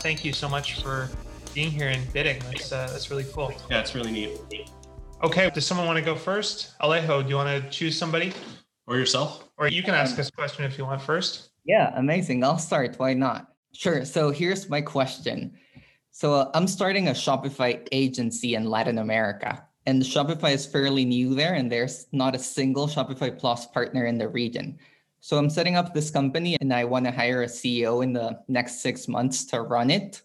[0.00, 1.10] Thank you so much for
[1.54, 2.40] being here and bidding.
[2.50, 3.52] That's uh, that's really cool.
[3.70, 4.30] Yeah, it's really neat.
[5.22, 6.78] Okay, does someone want to go first?
[6.80, 8.32] Alejo, do you want to choose somebody?
[8.86, 9.48] Or yourself?
[9.58, 11.50] Or you can ask us a question if you want first.
[11.64, 12.44] Yeah, amazing.
[12.44, 12.94] I'll start.
[12.98, 13.52] Why not?
[13.72, 14.04] Sure.
[14.04, 15.58] So here's my question.
[16.10, 21.34] So uh, I'm starting a Shopify agency in Latin America, and Shopify is fairly new
[21.34, 24.78] there, and there's not a single Shopify Plus partner in the region.
[25.20, 28.40] So I'm setting up this company, and I want to hire a CEO in the
[28.48, 30.22] next six months to run it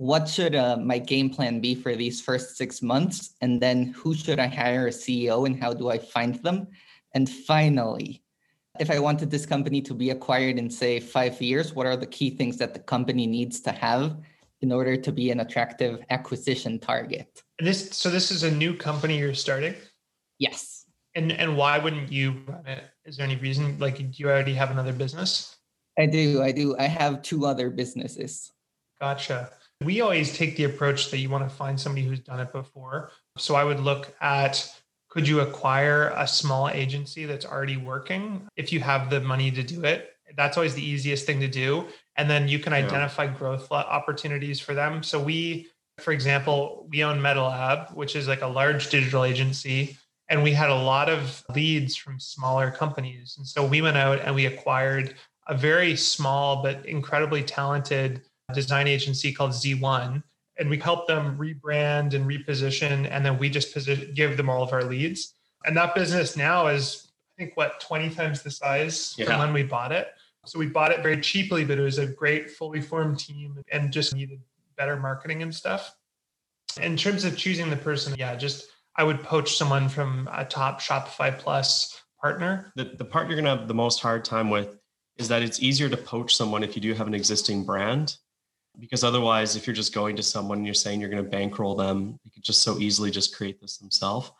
[0.00, 3.34] what should uh, my game plan be for these first six months?
[3.42, 6.68] And then who should I hire a CEO and how do I find them?
[7.12, 8.22] And finally,
[8.78, 12.06] if I wanted this company to be acquired in, say, five years, what are the
[12.06, 14.16] key things that the company needs to have
[14.62, 17.42] in order to be an attractive acquisition target?
[17.58, 19.74] This, so this is a new company you're starting.
[20.38, 20.86] Yes.
[21.14, 22.84] And and why wouldn't you run it?
[23.10, 23.76] Is there any reason?
[23.80, 25.56] Like, do you already have another business?
[25.98, 26.44] I do.
[26.44, 26.76] I do.
[26.78, 28.52] I have two other businesses.
[29.00, 29.50] Gotcha.
[29.80, 33.10] We always take the approach that you want to find somebody who's done it before.
[33.36, 34.72] So I would look at
[35.08, 39.64] could you acquire a small agency that's already working if you have the money to
[39.64, 40.12] do it?
[40.36, 41.86] That's always the easiest thing to do.
[42.14, 43.34] And then you can identify yeah.
[43.34, 45.02] growth opportunities for them.
[45.02, 45.66] So we,
[45.98, 49.96] for example, we own MetaLab, which is like a large digital agency.
[50.30, 53.34] And we had a lot of leads from smaller companies.
[53.36, 55.16] And so we went out and we acquired
[55.48, 58.22] a very small but incredibly talented
[58.54, 60.22] design agency called Z1.
[60.58, 63.08] And we helped them rebrand and reposition.
[63.10, 65.34] And then we just position, give them all of our leads.
[65.64, 69.26] And that business now is, I think, what, 20 times the size yeah.
[69.26, 70.08] from when we bought it.
[70.46, 73.92] So we bought it very cheaply, but it was a great, fully formed team and
[73.92, 74.40] just needed
[74.76, 75.96] better marketing and stuff.
[76.80, 78.68] In terms of choosing the person, yeah, just
[79.00, 82.70] I would poach someone from a top Shopify Plus partner.
[82.76, 84.76] The, the part you're going to have the most hard time with
[85.16, 88.18] is that it's easier to poach someone if you do have an existing brand
[88.78, 91.74] because otherwise if you're just going to someone and you're saying you're going to bankroll
[91.74, 94.32] them you could just so easily just create this themselves.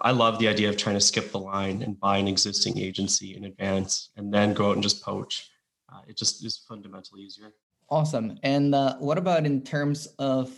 [0.00, 3.36] I love the idea of trying to skip the line and buy an existing agency
[3.36, 5.48] in advance and then go out and just poach.
[5.92, 7.52] Uh, it just is fundamentally easier.
[7.88, 8.36] Awesome.
[8.42, 10.50] And uh, what about in terms of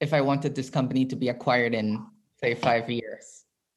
[0.00, 2.04] if i wanted this company to be acquired in
[2.40, 3.36] say five years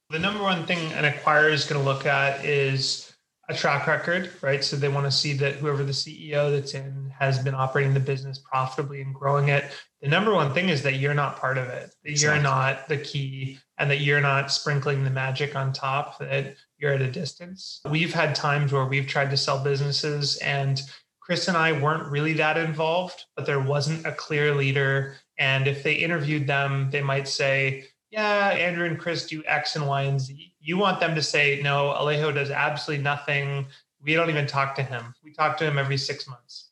[0.09, 3.13] the number one thing an acquirer is going to look at is
[3.47, 4.63] a track record, right?
[4.63, 7.99] So they want to see that whoever the CEO that's in has been operating the
[7.99, 9.65] business profitably and growing it.
[10.01, 12.35] The number one thing is that you're not part of it, that exactly.
[12.35, 16.93] you're not the key, and that you're not sprinkling the magic on top, that you're
[16.93, 17.81] at a distance.
[17.89, 20.81] We've had times where we've tried to sell businesses and
[21.19, 25.17] Chris and I weren't really that involved, but there wasn't a clear leader.
[25.37, 29.87] And if they interviewed them, they might say, yeah, Andrew and Chris do X and
[29.87, 30.53] Y and Z.
[30.59, 33.67] You want them to say, no, Alejo does absolutely nothing.
[34.01, 35.13] We don't even talk to him.
[35.23, 36.69] We talk to him every six months.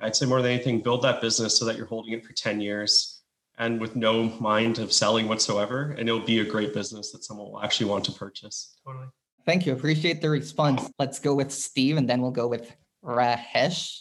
[0.00, 2.60] I'd say more than anything, build that business so that you're holding it for 10
[2.60, 3.20] years
[3.58, 5.94] and with no mind of selling whatsoever.
[5.98, 8.76] And it'll be a great business that someone will actually want to purchase.
[8.86, 9.08] Totally.
[9.44, 9.74] Thank you.
[9.74, 10.90] Appreciate the response.
[10.98, 12.74] Let's go with Steve and then we'll go with
[13.04, 14.00] Rahesh.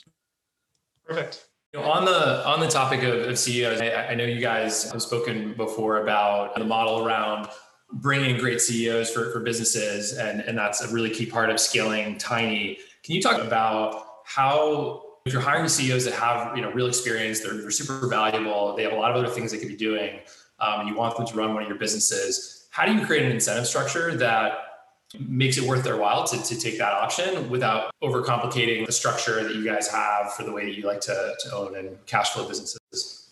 [1.05, 1.48] Perfect.
[1.73, 4.91] You know, on the on the topic of, of CEOs, I, I, know you guys
[4.91, 7.47] have spoken before about the model around
[7.93, 12.17] bringing great CEOs for, for businesses, and, and that's a really key part of scaling
[12.17, 12.79] Tiny.
[13.03, 17.41] Can you talk about how if you're hiring CEOs that have you know real experience,
[17.41, 20.21] they're, they're super valuable, they have a lot of other things they could be doing,
[20.59, 23.25] um, and you want them to run one of your businesses, how do you create
[23.25, 24.68] an incentive structure that
[25.17, 29.55] makes it worth their while to, to take that option without overcomplicating the structure that
[29.55, 32.47] you guys have for the way that you like to, to own and cash flow
[32.47, 33.29] businesses?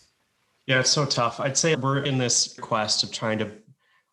[0.66, 1.40] Yeah, it's so tough.
[1.40, 3.50] I'd say we're in this quest of trying to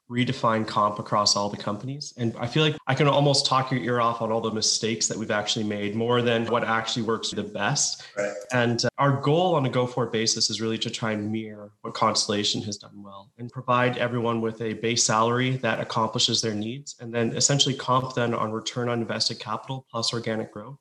[0.10, 2.14] redefine comp across all the companies.
[2.18, 5.08] And I feel like I can almost talk your ear off on all the mistakes
[5.08, 8.04] that we've actually made more than what actually works the best.
[8.16, 8.34] Right.
[8.54, 11.72] And uh, our goal on a go forward basis is really to try and mirror
[11.82, 16.54] what Constellation has done well and provide everyone with a base salary that accomplishes their
[16.54, 20.78] needs and then essentially comp them on return on invested capital plus organic growth.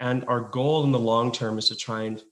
[0.00, 2.22] And our goal in the long term is to try and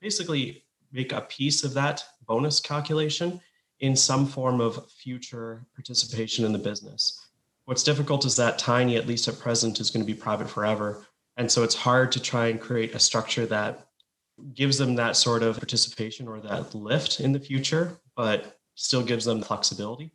[0.00, 3.40] basically make a piece of that bonus calculation
[3.80, 7.28] in some form of future participation in the business.
[7.64, 11.06] What's difficult is that Tiny, at least at present, is going to be private forever.
[11.36, 13.86] And so it's hard to try and create a structure that
[14.54, 19.24] gives them that sort of participation or that lift in the future, but still gives
[19.24, 20.10] them the flexibility.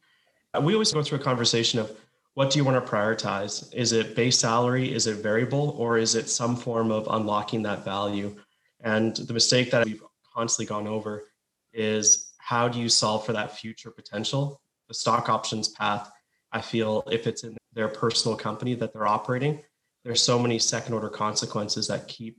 [0.62, 1.92] We always go through a conversation of
[2.33, 3.74] what do you want to prioritize?
[3.74, 4.92] Is it base salary?
[4.92, 5.75] Is it variable?
[5.77, 8.36] Or is it some form of unlocking that value?
[8.81, 10.01] And the mistake that we've
[10.33, 11.25] constantly gone over
[11.74, 14.60] is how do you solve for that future potential?
[14.90, 16.12] The stock options path,
[16.51, 19.62] I feel if it's in their personal company that they're operating,
[20.04, 22.38] there's so many second order consequences that keep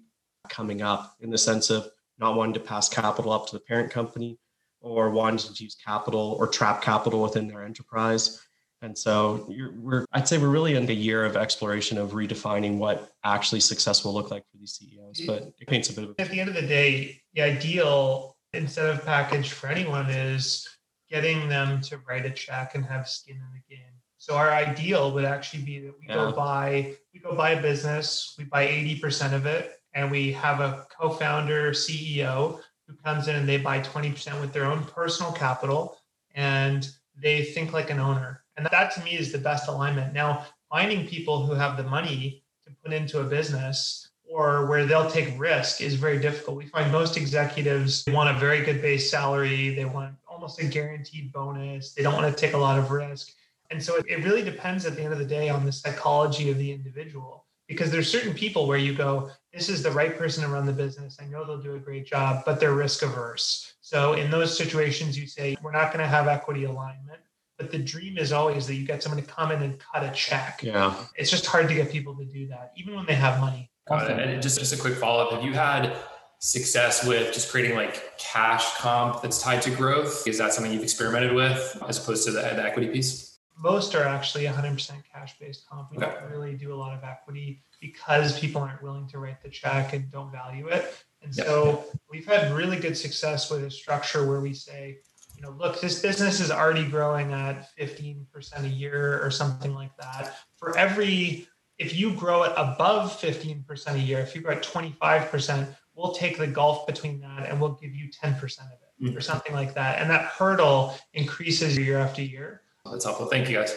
[0.50, 3.90] coming up in the sense of not wanting to pass capital up to the parent
[3.90, 4.38] company
[4.82, 8.40] or wanting to use capital or trap capital within their enterprise.
[8.82, 9.46] And so
[9.78, 14.04] we're, I'd say we're really in a year of exploration of redefining what actually success
[14.04, 15.22] will look like for these CEOs.
[15.26, 16.10] But it paints a bit of.
[16.18, 20.68] A- At the end of the day, the ideal incentive package for anyone is
[21.10, 23.84] getting them to write a check and have skin in the game.
[24.18, 26.14] So our ideal would actually be that we yeah.
[26.14, 30.60] go buy we go buy a business, we buy 80% of it, and we have
[30.60, 35.98] a co-founder CEO who comes in and they buy 20% with their own personal capital
[36.34, 38.44] and they think like an owner.
[38.56, 40.12] And that to me is the best alignment.
[40.12, 44.03] Now, finding people who have the money to put into a business
[44.34, 46.56] or where they'll take risk is very difficult.
[46.56, 51.32] We find most executives want a very good base salary, they want almost a guaranteed
[51.32, 53.30] bonus, they don't want to take a lot of risk.
[53.70, 56.50] And so it, it really depends at the end of the day on the psychology
[56.50, 60.42] of the individual because there's certain people where you go, this is the right person
[60.42, 61.16] to run the business.
[61.20, 63.74] I know they'll do a great job, but they're risk averse.
[63.82, 67.20] So in those situations, you say, we're not going to have equity alignment.
[67.56, 70.10] But the dream is always that you get someone to come in and cut a
[70.10, 70.60] check.
[70.60, 70.92] Yeah.
[71.14, 73.70] It's just hard to get people to do that, even when they have money.
[73.90, 75.32] And just, just a quick follow up.
[75.32, 75.96] Have you had
[76.38, 80.26] success with just creating like cash comp that's tied to growth?
[80.26, 83.38] Is that something you've experimented with as opposed to the, the equity piece?
[83.56, 85.90] Most are actually 100% cash based comp.
[85.92, 86.12] We okay.
[86.12, 89.92] don't really do a lot of equity because people aren't willing to write the check
[89.92, 91.04] and don't value it.
[91.22, 94.98] And so we've had really good success with a structure where we say,
[95.36, 99.96] you know, look, this business is already growing at 15% a year or something like
[99.96, 100.36] that.
[100.56, 101.48] For every,
[101.78, 106.38] if you grow it above 15% a year, if you grow at 25%, we'll take
[106.38, 109.16] the gulf between that and we'll give you 10% of it mm-hmm.
[109.16, 110.00] or something like that.
[110.00, 112.62] And that hurdle increases year after year.
[112.90, 113.26] That's helpful.
[113.26, 113.76] Thank you guys.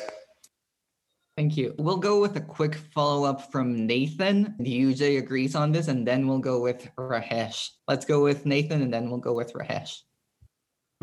[1.38, 1.76] Thank you.
[1.78, 4.56] We'll go with a quick follow up from Nathan.
[4.60, 7.70] UJ agrees on this, and then we'll go with Rahesh.
[7.88, 10.02] Let's go with Nathan, and then we'll go with Rahesh.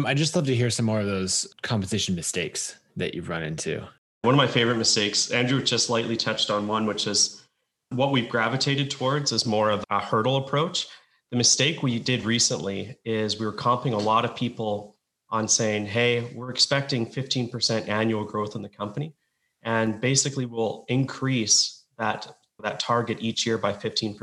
[0.04, 3.86] I'd just love to hear some more of those compensation mistakes that you've run into.
[4.24, 7.44] One of my favorite mistakes, Andrew just lightly touched on one, which is
[7.90, 10.86] what we've gravitated towards is more of a hurdle approach.
[11.30, 14.96] The mistake we did recently is we were comping a lot of people
[15.28, 19.14] on saying, hey, we're expecting 15% annual growth in the company.
[19.62, 22.26] And basically, we'll increase that,
[22.62, 24.16] that target each year by 15%.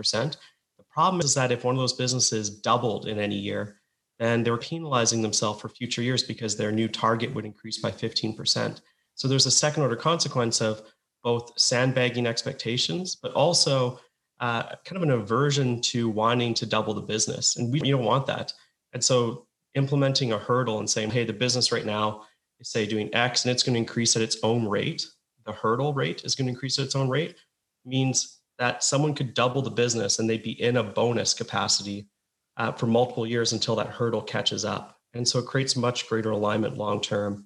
[0.80, 3.80] The problem is that if one of those businesses doubled in any year,
[4.18, 7.92] then they were penalizing themselves for future years because their new target would increase by
[7.92, 8.82] 15%.
[9.22, 10.82] So there's a second order consequence of
[11.24, 14.00] both sandbagging expectations, but also
[14.40, 17.56] uh, kind of an aversion to wanting to double the business.
[17.58, 18.52] And we you don't want that.
[18.94, 19.46] And so
[19.76, 22.24] implementing a hurdle and saying, hey, the business right now
[22.60, 25.06] is say doing X and it's going to increase at its own rate.
[25.46, 27.36] The hurdle rate is going to increase at its own rate
[27.86, 32.08] means that someone could double the business and they'd be in a bonus capacity
[32.58, 34.98] uh, for multiple years until that hurdle catches up.
[35.14, 37.46] And so it creates much greater alignment long term.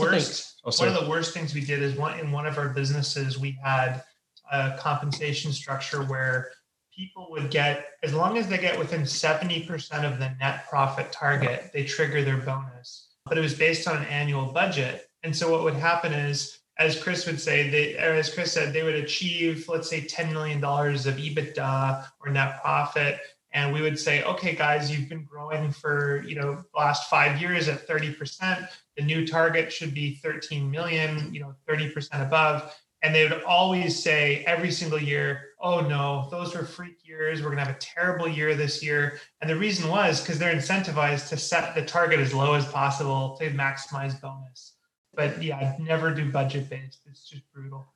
[0.00, 2.68] Worst, oh, one of the worst things we did is one in one of our
[2.68, 4.02] businesses, we had
[4.50, 6.50] a compensation structure where
[6.94, 9.66] people would get, as long as they get within 70%
[10.04, 13.08] of the net profit target, they trigger their bonus.
[13.24, 15.08] But it was based on an annual budget.
[15.22, 18.72] And so what would happen is, as Chris would say, they, or as Chris said,
[18.72, 23.20] they would achieve, let's say, $10 million of EBITDA or net profit
[23.52, 27.68] and we would say okay guys you've been growing for you know last five years
[27.68, 32.74] at 30% the new target should be 13 million you know 30% above.
[33.04, 37.40] And they would always say every single year oh no those were freak years.
[37.40, 39.18] We're going to have a terrible year this year.
[39.40, 43.36] And the reason was because they're incentivized to set the target as low as possible
[43.38, 44.74] to maximize bonus.
[45.14, 47.86] But yeah never do budget based it's just brutal.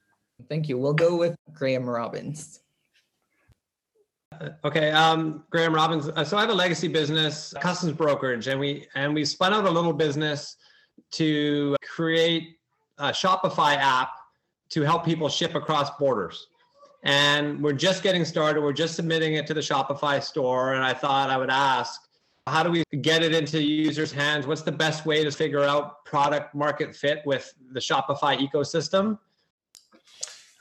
[0.48, 0.76] Thank you.
[0.76, 2.60] We'll go with graham robbins
[4.64, 6.08] Okay, um, Graham Robbins.
[6.08, 9.64] Uh, so I have a legacy business, customs brokerage, and we and we spun out
[9.64, 10.56] a little business
[11.12, 12.58] to create
[12.98, 14.10] a Shopify app
[14.70, 16.48] to help people ship across borders.
[17.02, 18.62] And we're just getting started.
[18.62, 20.74] We're just submitting it to the Shopify store.
[20.74, 22.00] And I thought I would ask,
[22.48, 24.46] how do we get it into users' hands?
[24.46, 29.18] What's the best way to figure out product market fit with the Shopify ecosystem?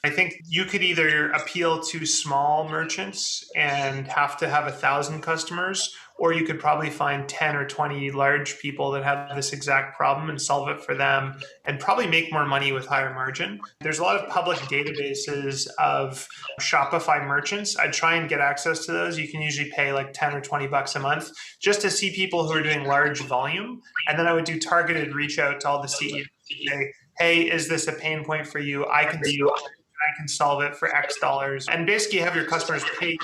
[0.06, 5.22] I think you could either appeal to small merchants and have to have a thousand
[5.22, 9.98] customers, or you could probably find 10 or 20 large people that have this exact
[9.98, 11.34] problem and solve it for them
[11.66, 13.60] and probably make more money with higher margin.
[13.82, 16.28] There's a lot of public databases of
[16.62, 17.76] Shopify merchants.
[17.76, 19.18] I'd try and get access to those.
[19.18, 22.48] You can usually pay like 10 or 20 bucks a month just to see people
[22.48, 23.82] who are doing large volume.
[24.08, 27.68] And then I would do targeted reach out to all the CEOs say, hey, is
[27.68, 28.86] this a pain point for you?
[28.86, 29.85] I can do I
[30.16, 31.68] can solve it for X dollars.
[31.68, 33.18] And basically have your customers pay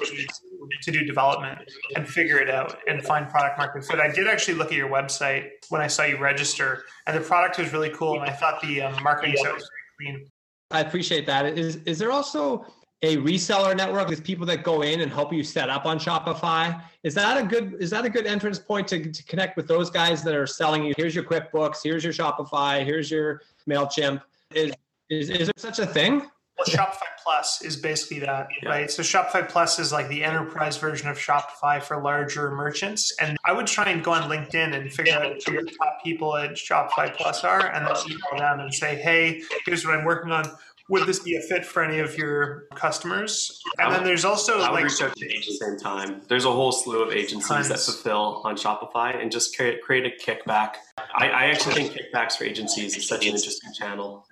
[0.82, 1.60] to do development
[1.96, 4.00] and figure it out and find product market fit.
[4.00, 7.58] I did actually look at your website when I saw you register, and the product
[7.58, 9.70] was really cool, and I thought the um, marketing site was
[10.00, 10.28] very clean.
[10.72, 11.58] I appreciate that.
[11.58, 12.66] Is is there also
[13.04, 16.82] a reseller network with people that go in and help you set up on Shopify?
[17.04, 19.90] Is that a good is that a good entrance point to, to connect with those
[19.90, 20.94] guys that are selling you?
[20.96, 24.22] Here's your QuickBooks, here's your Shopify, here's your Mailchimp.
[24.54, 24.72] Is
[25.10, 26.30] is, is there such a thing?
[26.68, 28.70] Well, Shopify Plus is basically that, yeah.
[28.70, 28.92] right?
[28.92, 33.14] So Shopify Plus is like the enterprise version of Shopify for larger merchants.
[33.20, 36.36] And I would try and go on LinkedIn and figure out who the top people
[36.36, 40.32] at Shopify Plus are, and then email them and say, "Hey, here's what I'm working
[40.32, 40.46] on."
[40.90, 43.62] would this be a fit for any of your customers?
[43.80, 46.22] And then there's also I would like reach out to at the same time.
[46.28, 47.70] There's a whole slew of agencies tons.
[47.70, 50.76] that fulfill on Shopify and just create create a kickback.
[50.98, 54.26] I, I actually think kickbacks for agencies is such an interesting channel.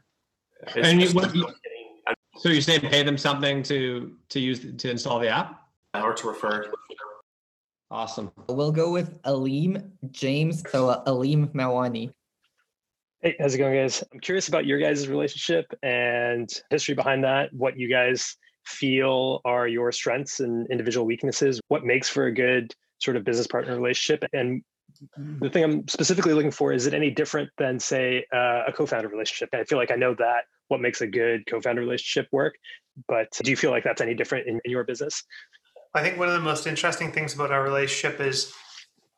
[0.75, 1.33] It's and you, what,
[2.37, 5.61] so you're saying pay them something to to use to install the app
[5.93, 6.71] or to refer.
[7.91, 8.31] Awesome.
[8.47, 10.63] We'll go with Aleem James.
[10.69, 12.11] So uh, Aleem Mawani.
[13.21, 14.03] Hey, how's it going, guys?
[14.13, 17.51] I'm curious about your guys' relationship and history behind that.
[17.51, 21.59] What you guys feel are your strengths and individual weaknesses.
[21.67, 24.61] What makes for a good sort of business partner relationship, and
[25.41, 29.09] the thing I'm specifically looking for is it any different than, say, uh, a co-founder
[29.09, 29.49] relationship?
[29.53, 32.55] I feel like I know that what makes a good co-founder relationship work,
[33.07, 35.23] but do you feel like that's any different in, in your business?
[35.93, 38.53] I think one of the most interesting things about our relationship is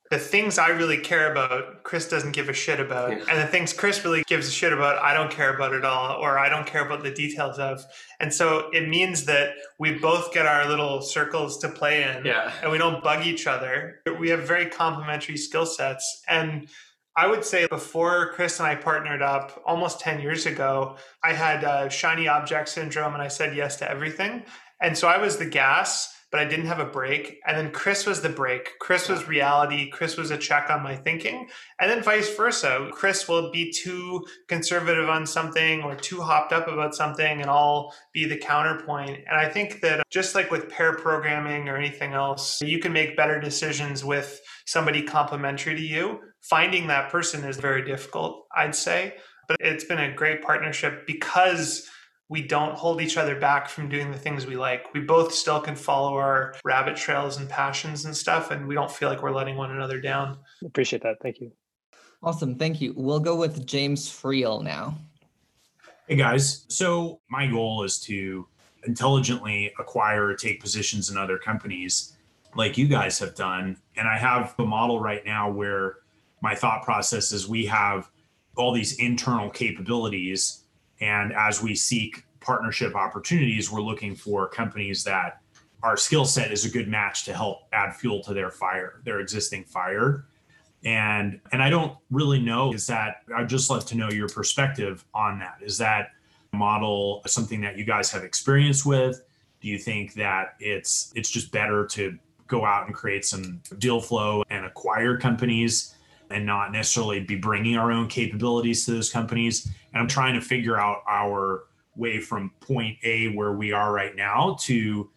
[0.10, 3.12] the things I really care about, Chris doesn't give a shit about.
[3.12, 3.24] Yeah.
[3.30, 6.18] And the things Chris really gives a shit about, I don't care about at all,
[6.18, 7.86] or I don't care about the details of.
[8.20, 12.52] And so it means that we both get our little circles to play in yeah.
[12.62, 14.02] and we don't bug each other.
[14.20, 16.24] We have very complementary skill sets.
[16.28, 16.68] And
[17.18, 21.64] I would say before Chris and I partnered up almost 10 years ago, I had
[21.64, 24.44] uh, shiny object syndrome and I said yes to everything.
[24.82, 27.40] And so I was the gas but I didn't have a brake.
[27.46, 28.80] And then Chris was the brake.
[28.80, 29.90] Chris was reality.
[29.90, 31.50] Chris was a check on my thinking.
[31.80, 32.90] And then vice versa.
[32.94, 37.94] Chris will be too conservative on something or too hopped up about something, and I'll
[38.14, 39.20] be the counterpoint.
[39.28, 43.18] And I think that just like with pair programming or anything else, you can make
[43.18, 46.20] better decisions with somebody complementary to you.
[46.42, 49.16] Finding that person is very difficult, I'd say.
[49.48, 51.90] But it's been a great partnership because
[52.32, 54.94] we don't hold each other back from doing the things we like.
[54.94, 58.90] We both still can follow our rabbit trails and passions and stuff, and we don't
[58.90, 60.38] feel like we're letting one another down.
[60.64, 61.18] Appreciate that.
[61.22, 61.52] Thank you.
[62.24, 62.56] Awesome.
[62.56, 62.94] Thank you.
[62.96, 64.96] We'll go with James Friel now.
[66.08, 66.64] Hey guys.
[66.70, 68.48] So, my goal is to
[68.86, 72.16] intelligently acquire or take positions in other companies
[72.56, 73.76] like you guys have done.
[73.98, 75.98] And I have a model right now where
[76.40, 78.10] my thought process is we have
[78.56, 80.61] all these internal capabilities
[81.02, 85.42] and as we seek partnership opportunities, we're looking for companies that
[85.84, 89.20] our skill set is a good match to help add fuel to their fire, their
[89.20, 90.26] existing fire.
[90.84, 95.06] And and I don't really know is that I'd just love to know your perspective
[95.14, 95.58] on that.
[95.62, 96.10] Is that
[96.54, 99.22] model something that you guys have experience with?
[99.60, 102.18] Do you think that it's it's just better to
[102.48, 105.96] go out and create some deal flow and acquire companies
[106.32, 109.72] and not necessarily be bringing our own capabilities to those companies.
[109.94, 111.64] And I'm trying to figure out our
[111.96, 115.10] way from point A where we are right now to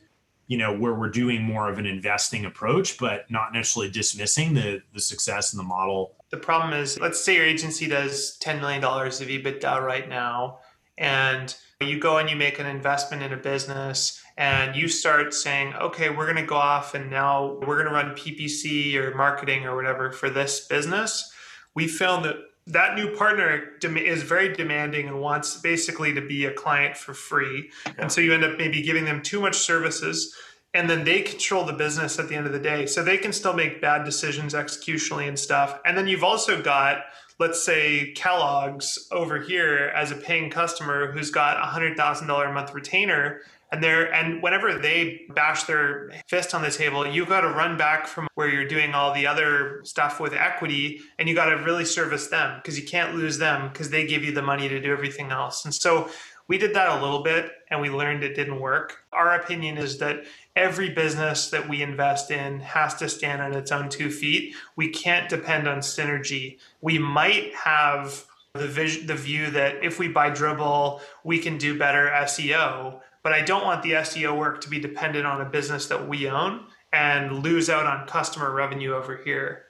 [0.46, 4.82] you know where we're doing more of an investing approach but not necessarily dismissing the
[4.92, 6.16] the success in the model.
[6.30, 10.58] The problem is let's say your agency does $10 million of ebitda right now
[10.98, 15.74] and you go and you make an investment in a business and you start saying,
[15.74, 19.64] okay, we're going to go off and now we're going to run PPC or marketing
[19.64, 21.32] or whatever for this business,
[21.74, 22.36] we found that
[22.66, 27.70] that new partner is very demanding and wants basically to be a client for free.
[27.98, 30.34] And so you end up maybe giving them too much services
[30.72, 32.86] and then they control the business at the end of the day.
[32.86, 35.78] So they can still make bad decisions executionally and stuff.
[35.84, 37.04] And then you've also got
[37.40, 42.46] let's say Kellogg's over here as a paying customer who's got a hundred thousand dollar
[42.46, 43.40] a month retainer
[43.72, 47.76] and they're and whenever they bash their fist on the table you've got to run
[47.76, 51.56] back from where you're doing all the other stuff with equity and you got to
[51.56, 54.80] really service them because you can't lose them because they give you the money to
[54.80, 55.64] do everything else.
[55.64, 56.08] And so
[56.46, 58.98] we did that a little bit and we learned it didn't work.
[59.12, 63.72] Our opinion is that every business that we invest in has to stand on its
[63.72, 64.54] own two feet.
[64.76, 66.58] We can't depend on synergy.
[66.80, 71.76] We might have the vision the view that if we buy Dribbble we can do
[71.76, 75.86] better seo but I don't want the SEO work to be dependent on a business
[75.86, 79.64] that we own and lose out on customer revenue over here.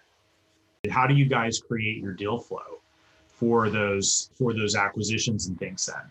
[0.90, 2.80] How do you guys create your deal flow
[3.28, 6.02] for those for those acquisitions and things then?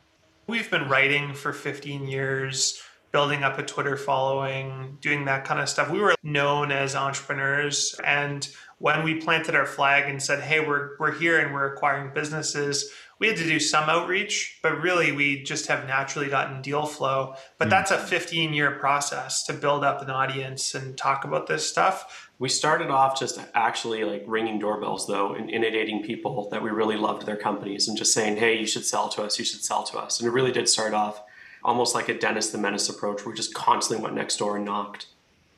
[0.48, 2.82] We've been writing for 15 years.
[3.12, 5.88] building up a Twitter following, doing that kind of stuff.
[5.92, 7.96] We were known as entrepreneurs.
[8.04, 12.12] And when we planted our flag and said, hey, we're, we're here and we're acquiring
[12.16, 12.90] businesses,
[13.20, 17.36] we had to do some outreach, but really we just have naturally gotten deal flow.
[17.58, 17.72] But mm.
[17.72, 22.30] that's a 15 year process to build up an audience and talk about this stuff.
[22.40, 26.98] We started off just actually like ringing doorbells though and inundating people that we really
[26.98, 29.84] loved their companies and just saying, hey, you should sell to us, you should sell
[29.84, 30.20] to us.
[30.20, 31.22] And it really did start off
[31.64, 34.66] almost like a Dennis the Menace approach where we just constantly went next door and
[34.66, 35.08] knocked.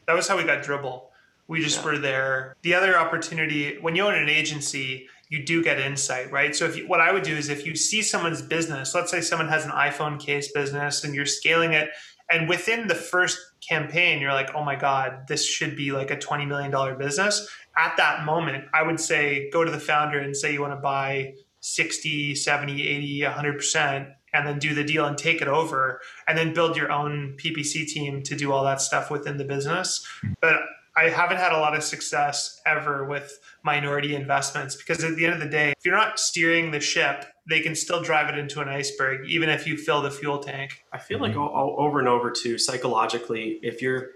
[0.07, 1.03] That was how we got Dribbble.
[1.47, 1.85] We just yeah.
[1.85, 2.55] were there.
[2.63, 6.55] The other opportunity, when you own an agency, you do get insight, right?
[6.55, 9.21] So if you, what I would do is if you see someone's business, let's say
[9.21, 11.89] someone has an iPhone case business and you're scaling it,
[12.29, 13.37] and within the first
[13.67, 17.47] campaign, you're like, oh my God, this should be like a $20 million business.
[17.77, 20.81] At that moment, I would say go to the founder and say you want to
[20.81, 26.37] buy 60, 70, 80, 100%, and then do the deal and take it over, and
[26.37, 30.05] then build your own PPC team to do all that stuff within the business.
[30.21, 30.33] Hmm.
[30.41, 30.59] But
[30.97, 35.33] I haven't had a lot of success ever with minority investments because at the end
[35.33, 38.61] of the day, if you're not steering the ship, they can still drive it into
[38.61, 40.83] an iceberg, even if you fill the fuel tank.
[40.93, 44.11] I feel like all, all, over and over too, psychologically, if you're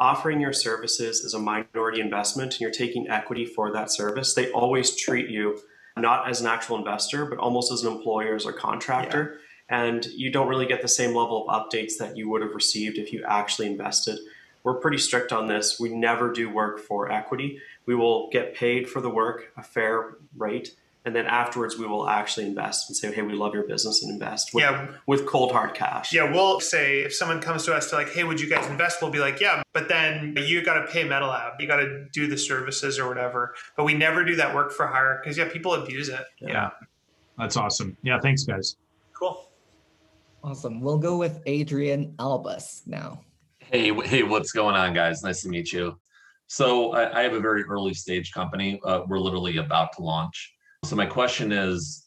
[0.00, 4.50] offering your services as a minority investment and you're taking equity for that service, they
[4.50, 5.60] always treat you
[5.96, 9.34] not as an actual investor, but almost as an employer or contractor.
[9.70, 9.84] Yeah.
[9.84, 12.98] And you don't really get the same level of updates that you would have received
[12.98, 14.18] if you actually invested
[14.64, 15.78] we're pretty strict on this.
[15.78, 17.60] We never do work for equity.
[17.86, 22.08] We will get paid for the work, a fair rate, and then afterwards we will
[22.08, 25.52] actually invest and say, "Hey, we love your business and invest." With, yeah, with cold
[25.52, 26.14] hard cash.
[26.14, 29.02] Yeah, we'll say if someone comes to us to like, "Hey, would you guys invest?"
[29.02, 32.26] We'll be like, "Yeah," but then you got to pay MetaLab, you got to do
[32.26, 33.54] the services or whatever.
[33.76, 36.24] But we never do that work for hire because yeah, people abuse it.
[36.40, 36.48] Yeah.
[36.48, 36.70] yeah,
[37.36, 37.98] that's awesome.
[38.02, 38.76] Yeah, thanks, guys.
[39.12, 39.50] Cool.
[40.42, 40.80] Awesome.
[40.80, 43.20] We'll go with Adrian Albus now.
[43.74, 45.24] Hey, hey, what's going on, guys?
[45.24, 45.98] Nice to meet you.
[46.46, 48.80] So I, I have a very early stage company.
[48.84, 50.54] Uh, we're literally about to launch.
[50.84, 52.06] So my question is,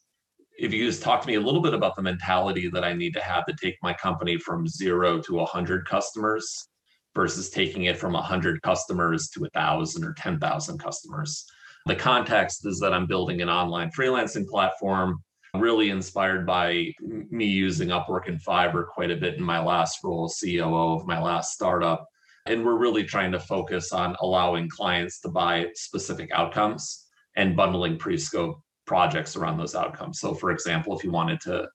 [0.57, 3.13] if you just talk to me a little bit about the mentality that I need
[3.15, 6.69] to have to take my company from zero to a hundred customers
[7.13, 11.45] versus taking it from a hundred customers to a thousand or ten thousand customers.
[11.86, 15.21] The context is that I'm building an online freelancing platform
[15.60, 20.30] really inspired by me using Upwork and Fiverr quite a bit in my last role,
[20.30, 22.08] COO of my last startup.
[22.46, 27.98] And we're really trying to focus on allowing clients to buy specific outcomes and bundling
[27.98, 30.20] pre scope projects around those outcomes.
[30.20, 31.67] So, for example, if you wanted to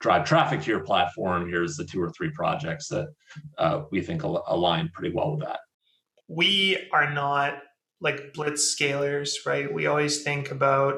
[0.00, 3.08] drive traffic to your platform, here's the two or three projects that
[3.58, 5.60] uh, we think al- align pretty well with that.
[6.28, 7.62] We are not
[8.00, 9.72] like blitz scalers, right?
[9.72, 10.96] We always think about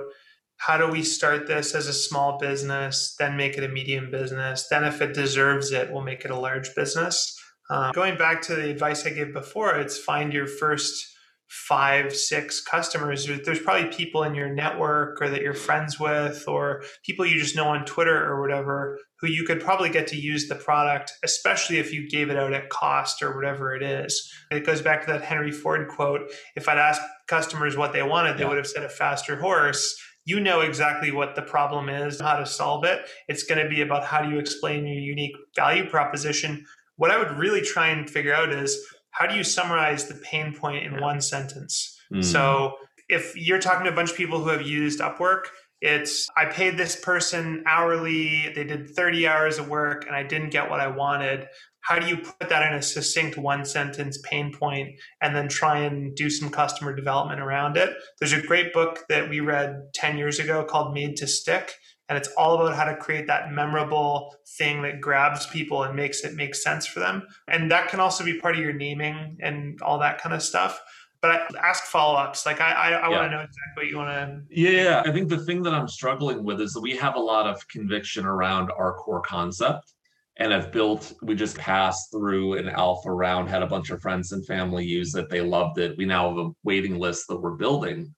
[0.60, 4.66] how do we start this as a small business, then make it a medium business?
[4.68, 7.34] Then, if it deserves it, we'll make it a large business.
[7.70, 11.06] Um, going back to the advice I gave before, it's find your first
[11.48, 13.26] five, six customers.
[13.26, 17.56] There's probably people in your network or that you're friends with, or people you just
[17.56, 21.78] know on Twitter or whatever, who you could probably get to use the product, especially
[21.78, 24.30] if you gave it out at cost or whatever it is.
[24.50, 28.36] It goes back to that Henry Ford quote if I'd asked customers what they wanted,
[28.36, 29.96] they would have said a faster horse
[30.30, 33.00] you know exactly what the problem is, how to solve it.
[33.26, 36.64] It's going to be about how do you explain your unique value proposition.
[36.96, 38.78] What I would really try and figure out is
[39.10, 41.98] how do you summarize the pain point in one sentence?
[42.14, 42.24] Mm.
[42.24, 42.76] So
[43.08, 45.46] if you're talking to a bunch of people who have used Upwork,
[45.80, 50.50] it's I paid this person hourly, they did 30 hours of work, and I didn't
[50.50, 51.48] get what I wanted
[51.82, 54.90] how do you put that in a succinct one sentence pain point
[55.22, 57.90] and then try and do some customer development around it?
[58.18, 61.74] There's a great book that we read 10 years ago called made to stick
[62.10, 66.24] and it's all about how to create that memorable thing that grabs people and makes
[66.24, 67.22] it make sense for them.
[67.46, 70.82] And that can also be part of your naming and all that kind of stuff.
[71.22, 72.46] But I ask follow-ups.
[72.46, 73.16] Like i i, I yeah.
[73.16, 75.02] want to know exactly what you want to yeah.
[75.06, 77.66] I think the thing that i'm struggling with is that we have a lot of
[77.68, 79.94] conviction around our core concept
[80.40, 84.32] and have built we just passed through an alpha round had a bunch of friends
[84.32, 85.28] and family use it.
[85.28, 85.96] They loved it.
[85.98, 88.12] We now have a waiting list that we're building.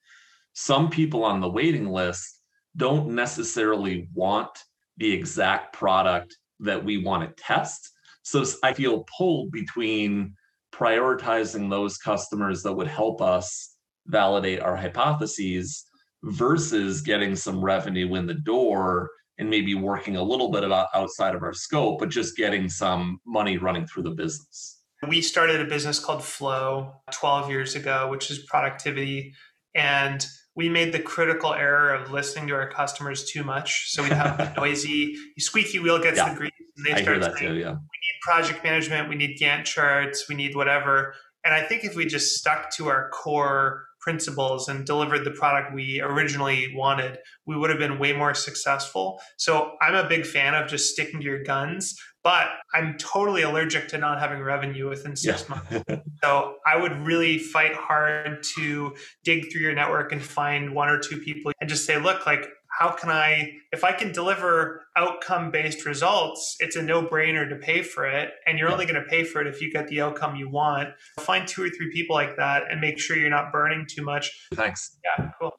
[0.52, 2.40] Some people on the waiting list
[2.76, 4.50] don't necessarily want
[4.98, 7.90] the exact product that we want to test.
[8.22, 10.34] So i feel pulled between
[10.72, 13.74] prioritizing those customers that would help us
[14.06, 15.84] validate our hypotheses
[16.22, 19.10] versus getting some revenue in the door
[19.42, 23.18] and maybe working a little bit about outside of our scope, but just getting some
[23.26, 24.78] money running through the business.
[25.08, 29.34] We started a business called Flow 12 years ago, which is productivity.
[29.74, 30.24] And
[30.54, 33.90] we made the critical error of listening to our customers too much.
[33.90, 36.28] So we have a noisy, squeaky wheel gets yeah.
[36.28, 37.70] the grease, and they I start that saying, too, yeah.
[37.70, 41.14] "We need project management, we need Gantt charts, we need whatever.
[41.44, 45.72] And I think if we just stuck to our core principles and delivered the product
[45.72, 49.20] we originally wanted, we would have been way more successful.
[49.38, 53.88] So I'm a big fan of just sticking to your guns, but I'm totally allergic
[53.88, 55.56] to not having revenue within six yeah.
[55.70, 56.02] months.
[56.22, 60.98] so I would really fight hard to dig through your network and find one or
[60.98, 65.50] two people and just say, look, like how can I, if I can deliver outcome
[65.50, 68.32] based results, it's a no brainer to pay for it.
[68.46, 68.72] And you're yeah.
[68.72, 70.88] only going to pay for it if you get the outcome you want.
[71.20, 74.48] Find two or three people like that and make sure you're not burning too much.
[74.54, 74.96] Thanks.
[75.04, 75.52] Yeah, cool.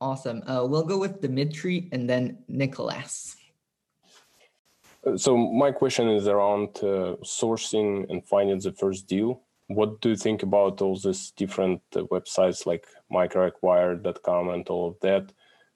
[0.00, 0.42] Awesome.
[0.46, 3.36] Uh, we'll go with Dimitri and then Nicholas.
[5.16, 9.42] So my question is around uh, sourcing and finding the first deal.
[9.68, 15.00] What do you think about all these different uh, websites like microacquire.com and all of
[15.00, 15.32] that?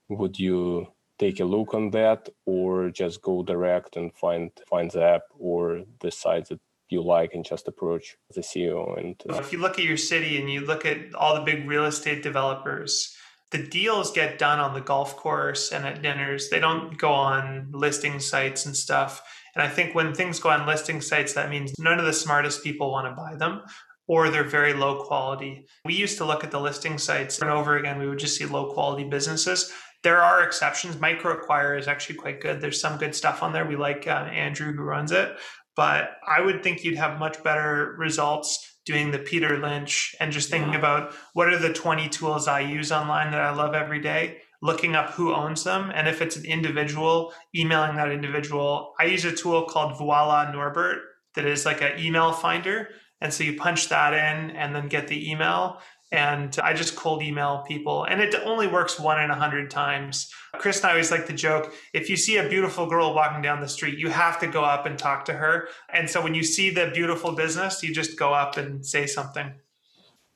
[0.08, 0.88] Would you
[1.18, 5.82] take a look on that or just go direct and find find the app or
[6.00, 9.36] the site that you like and just approach the ceo and uh...
[9.36, 12.22] if you look at your city and you look at all the big real estate
[12.22, 13.16] developers
[13.54, 16.50] the deals get done on the golf course and at dinners.
[16.50, 19.22] They don't go on listing sites and stuff.
[19.54, 22.64] And i think when things go on listing sites that means none of the smartest
[22.64, 23.62] people want to buy them
[24.08, 25.66] or they're very low quality.
[25.84, 28.44] We used to look at the listing sites and over again, we would just see
[28.44, 29.72] low quality businesses
[30.04, 30.96] there are exceptions.
[30.96, 32.60] Microacquire is actually quite good.
[32.60, 33.64] There's some good stuff on there.
[33.64, 35.36] We like uh, Andrew who runs it,
[35.74, 40.50] but I would think you'd have much better results doing the Peter Lynch and just
[40.50, 40.78] thinking yeah.
[40.78, 44.94] about what are the 20 tools I use online that I love every day, looking
[44.94, 45.90] up who owns them.
[45.94, 48.92] And if it's an individual, emailing that individual.
[49.00, 50.98] I use a tool called Voila Norbert
[51.34, 52.90] that is like an email finder.
[53.22, 55.80] And so you punch that in and then get the email
[56.12, 60.30] and I just cold email people, and it only works one in a hundred times.
[60.54, 63.60] Chris and I always like to joke: if you see a beautiful girl walking down
[63.60, 65.68] the street, you have to go up and talk to her.
[65.92, 69.52] And so when you see the beautiful business, you just go up and say something.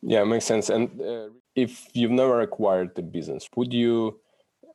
[0.02, 0.68] Yeah, makes sense.
[0.68, 4.20] And uh, if you've never acquired the business, would you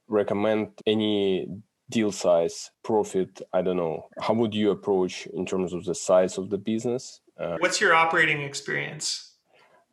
[0.08, 1.48] recommend any
[1.90, 3.42] deal size, profit?
[3.54, 4.08] I don't know.
[4.22, 7.22] How would you approach in terms of the size of the business?
[7.40, 9.33] Uh, What's your operating experience?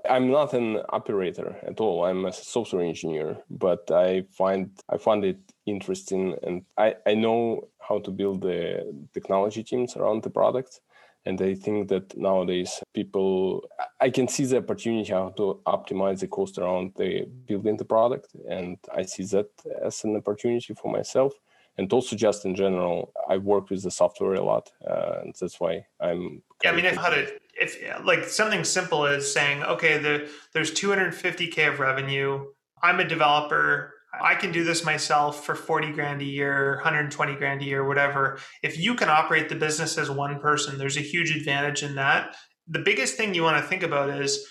[0.08, 2.04] I'm not an operator at all.
[2.04, 7.68] I'm a software engineer, but I find I find it interesting and I, I know
[7.80, 10.80] how to build the technology teams around the product.
[11.26, 13.64] And I think that nowadays people
[14.00, 18.28] I can see the opportunity how to optimize the cost around the building the product.
[18.48, 19.50] And I see that
[19.84, 21.34] as an opportunity for myself.
[21.78, 24.70] And also just in general, I work with the software a lot.
[24.86, 27.26] Uh, and that's why I'm yeah, I mean, if how to
[27.61, 32.46] if like something simple is saying, okay, the, there's 250k of revenue.
[32.83, 33.92] I'm a developer.
[34.20, 38.38] I can do this myself for 40 grand a year, 120 grand a year, whatever.
[38.62, 42.35] If you can operate the business as one person, there's a huge advantage in that.
[42.66, 44.46] The biggest thing you want to think about is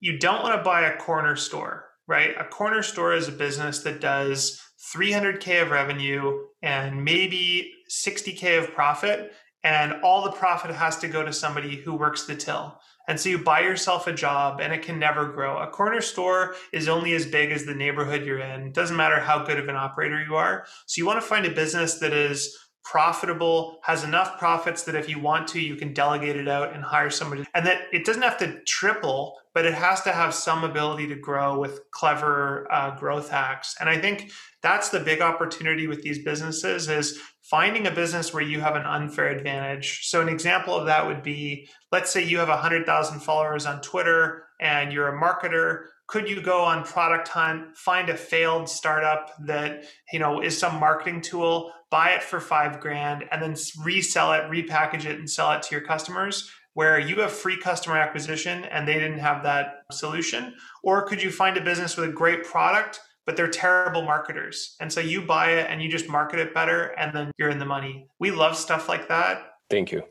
[0.00, 2.34] you don't want to buy a corner store, right?
[2.38, 4.60] A corner store is a business that does
[4.94, 9.32] 300k of revenue and maybe 60k of profit
[9.64, 12.80] and all the profit has to go to somebody who works the till.
[13.08, 15.58] And so you buy yourself a job and it can never grow.
[15.58, 18.68] A corner store is only as big as the neighborhood you're in.
[18.68, 20.66] It doesn't matter how good of an operator you are.
[20.86, 25.08] So you want to find a business that is profitable, has enough profits that if
[25.08, 27.44] you want to, you can delegate it out and hire somebody.
[27.54, 31.14] And that it doesn't have to triple, but it has to have some ability to
[31.14, 33.76] grow with clever uh, growth hacks.
[33.80, 38.42] And I think that's the big opportunity with these businesses is finding a business where
[38.42, 40.06] you have an unfair advantage.
[40.08, 44.44] So an example of that would be, let's say you have 100,000 followers on Twitter
[44.60, 49.84] and you're a marketer could you go on product hunt find a failed startup that
[50.12, 54.42] you know is some marketing tool buy it for five grand and then resell it
[54.50, 58.86] repackage it and sell it to your customers where you have free customer acquisition and
[58.88, 60.54] they didn't have that solution?
[60.82, 64.74] Or could you find a business with a great product but they're terrible marketers?
[64.80, 67.58] And so you buy it and you just market it better and then you're in
[67.58, 68.08] the money.
[68.18, 69.42] We love stuff like that.
[69.70, 70.02] Thank you.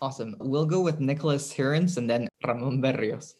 [0.00, 0.36] Awesome.
[0.38, 3.34] We'll go with nicholas Herens and then ramon berrios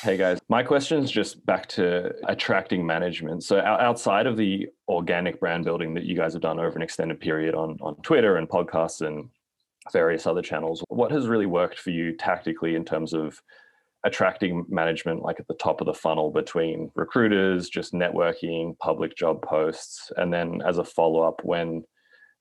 [0.00, 3.44] Hey guys, my question is just back to attracting management.
[3.44, 7.20] So outside of the organic brand building that you guys have done over an extended
[7.20, 9.28] period on on Twitter and podcasts and
[9.92, 13.40] various other channels, what has really worked for you tactically in terms of
[14.04, 19.40] attracting management like at the top of the funnel between recruiters, just networking, public job
[19.42, 21.84] posts, and then as a follow-up when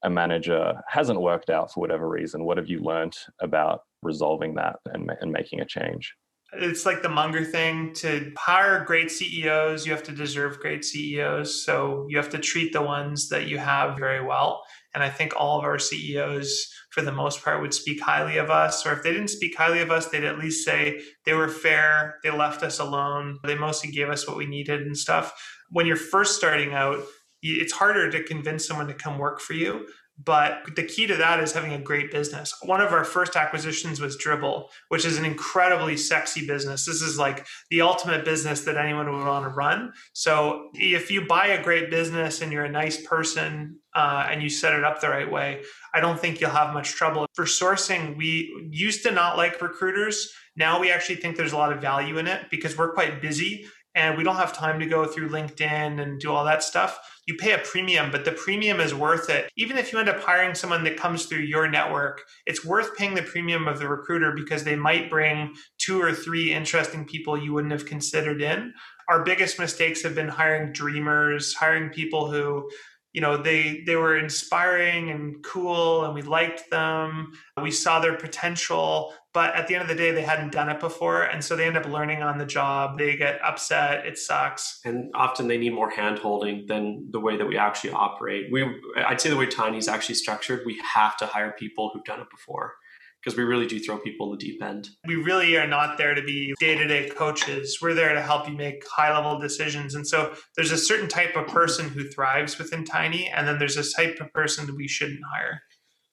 [0.03, 4.77] a manager hasn't worked out for whatever reason, what have you learned about resolving that
[4.87, 6.15] and, and making a change?
[6.53, 11.63] It's like the Munger thing to hire great CEOs, you have to deserve great CEOs.
[11.65, 14.63] So you have to treat the ones that you have very well.
[14.93, 18.49] And I think all of our CEOs, for the most part, would speak highly of
[18.49, 18.85] us.
[18.85, 22.15] Or if they didn't speak highly of us, they'd at least say they were fair,
[22.23, 25.33] they left us alone, they mostly gave us what we needed and stuff.
[25.69, 27.01] When you're first starting out,
[27.41, 29.87] it's harder to convince someone to come work for you.
[30.23, 32.53] But the key to that is having a great business.
[32.63, 36.85] One of our first acquisitions was Dribbble, which is an incredibly sexy business.
[36.85, 39.93] This is like the ultimate business that anyone would want to run.
[40.13, 44.49] So if you buy a great business and you're a nice person uh, and you
[44.49, 47.25] set it up the right way, I don't think you'll have much trouble.
[47.33, 50.31] For sourcing, we used to not like recruiters.
[50.55, 53.65] Now we actually think there's a lot of value in it because we're quite busy
[53.95, 56.99] and we don't have time to go through LinkedIn and do all that stuff.
[57.27, 59.51] You pay a premium, but the premium is worth it.
[59.55, 63.13] Even if you end up hiring someone that comes through your network, it's worth paying
[63.13, 67.53] the premium of the recruiter because they might bring two or three interesting people you
[67.53, 68.73] wouldn't have considered in.
[69.07, 72.69] Our biggest mistakes have been hiring dreamers, hiring people who
[73.13, 77.31] you know they they were inspiring and cool and we liked them
[77.61, 80.79] we saw their potential but at the end of the day they hadn't done it
[80.79, 84.79] before and so they end up learning on the job they get upset it sucks
[84.85, 88.65] and often they need more hand holding than the way that we actually operate we
[89.07, 92.19] i'd say the way tiny is actually structured we have to hire people who've done
[92.19, 92.75] it before
[93.21, 94.89] because we really do throw people in the deep end.
[95.05, 97.77] We really are not there to be day to day coaches.
[97.81, 99.93] We're there to help you make high level decisions.
[99.93, 103.77] And so there's a certain type of person who thrives within Tiny, and then there's
[103.77, 105.61] a type of person that we shouldn't hire.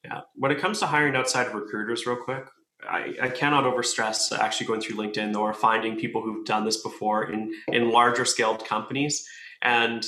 [0.04, 0.20] Yeah.
[0.34, 2.44] When it comes to hiring outside recruiters, real quick,
[2.88, 7.30] I, I cannot overstress actually going through LinkedIn or finding people who've done this before
[7.30, 9.26] in, in larger scaled companies.
[9.62, 10.04] And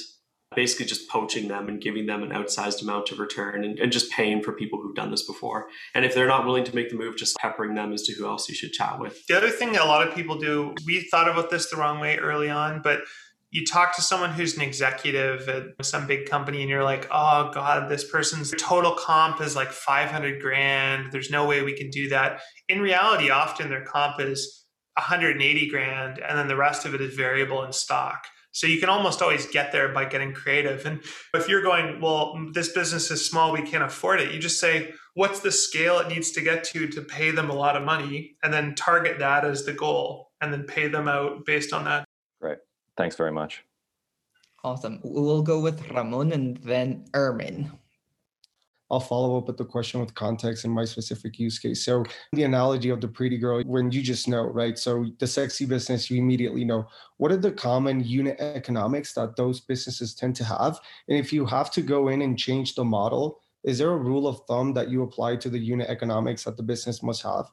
[0.57, 4.11] basically just poaching them and giving them an outsized amount of return and, and, just
[4.11, 5.69] paying for people who've done this before.
[5.95, 8.27] And if they're not willing to make the move, just peppering them as to who
[8.27, 9.25] else you should chat with.
[9.29, 12.01] The other thing that a lot of people do, we thought about this the wrong
[12.01, 13.03] way early on, but
[13.51, 17.51] you talk to someone who's an executive at some big company and you're like, oh
[17.53, 21.11] God, this person's total comp is like 500 grand.
[21.11, 22.41] There's no way we can do that.
[22.69, 27.15] In reality, often their comp is 180 grand and then the rest of it is
[27.15, 28.25] variable in stock.
[28.53, 30.85] So you can almost always get there by getting creative.
[30.85, 31.01] And
[31.35, 34.93] if you're going, well, this business is small, we can't afford it, you just say,
[35.15, 38.37] what's the scale it needs to get to to pay them a lot of money
[38.43, 42.05] and then target that as the goal and then pay them out based on that.
[43.01, 43.05] Great.
[43.05, 43.65] Thanks very much.
[44.63, 45.01] Awesome.
[45.03, 47.71] We'll go with Ramon and then Ermin.
[48.91, 51.85] I'll follow up with the question with context in my specific use case.
[51.85, 54.77] So the analogy of the pretty girl, when you just know, right?
[54.77, 59.61] So the sexy business, you immediately know what are the common unit economics that those
[59.61, 60.81] businesses tend to have.
[61.09, 64.27] And if you have to go in and change the model, is there a rule
[64.27, 67.47] of thumb that you apply to the unit economics that the business must have?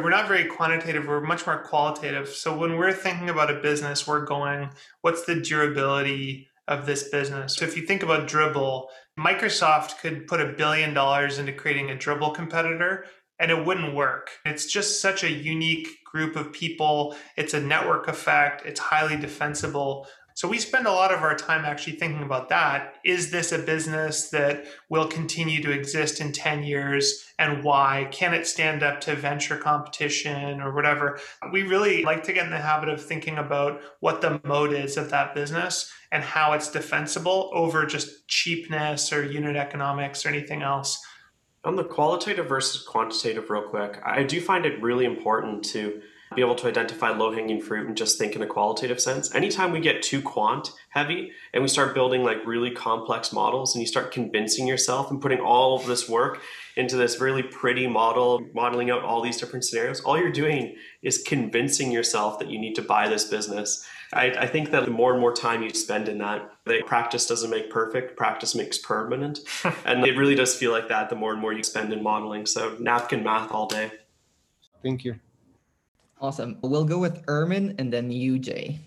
[0.00, 2.28] We're not very quantitative, we're much more qualitative.
[2.28, 7.56] So when we're thinking about a business, we're going, what's the durability of this business?
[7.56, 8.86] So if you think about Dribbble,
[9.18, 13.06] Microsoft could put a billion dollars into creating a Dribbble competitor
[13.40, 14.30] and it wouldn't work.
[14.44, 17.16] It's just such a unique group of people.
[17.36, 18.62] It's a network effect.
[18.66, 20.06] It's highly defensible.
[20.38, 22.94] So we spend a lot of our time actually thinking about that.
[23.04, 28.06] Is this a business that will continue to exist in 10 years and why?
[28.12, 31.18] Can it stand up to venture competition or whatever?
[31.50, 34.96] We really like to get in the habit of thinking about what the moat is
[34.96, 40.62] of that business and how it's defensible over just cheapness or unit economics or anything
[40.62, 41.04] else.
[41.64, 46.00] On the qualitative versus quantitative, real quick, I do find it really important to
[46.34, 49.34] be able to identify low hanging fruit and just think in a qualitative sense.
[49.34, 53.80] Anytime we get too quant heavy and we start building like really complex models and
[53.80, 56.40] you start convincing yourself and putting all of this work
[56.76, 61.18] into this really pretty model, modeling out all these different scenarios, all you're doing is
[61.18, 63.86] convincing yourself that you need to buy this business.
[64.12, 67.26] I, I think that the more and more time you spend in that, the practice
[67.26, 69.40] doesn't make perfect, practice makes permanent.
[69.84, 72.46] and it really does feel like that the more and more you spend in modeling.
[72.46, 73.90] So napkin math all day.
[74.82, 75.18] Thank you.
[76.20, 76.58] Awesome.
[76.62, 78.78] We'll go with Ermin and then you, Jay.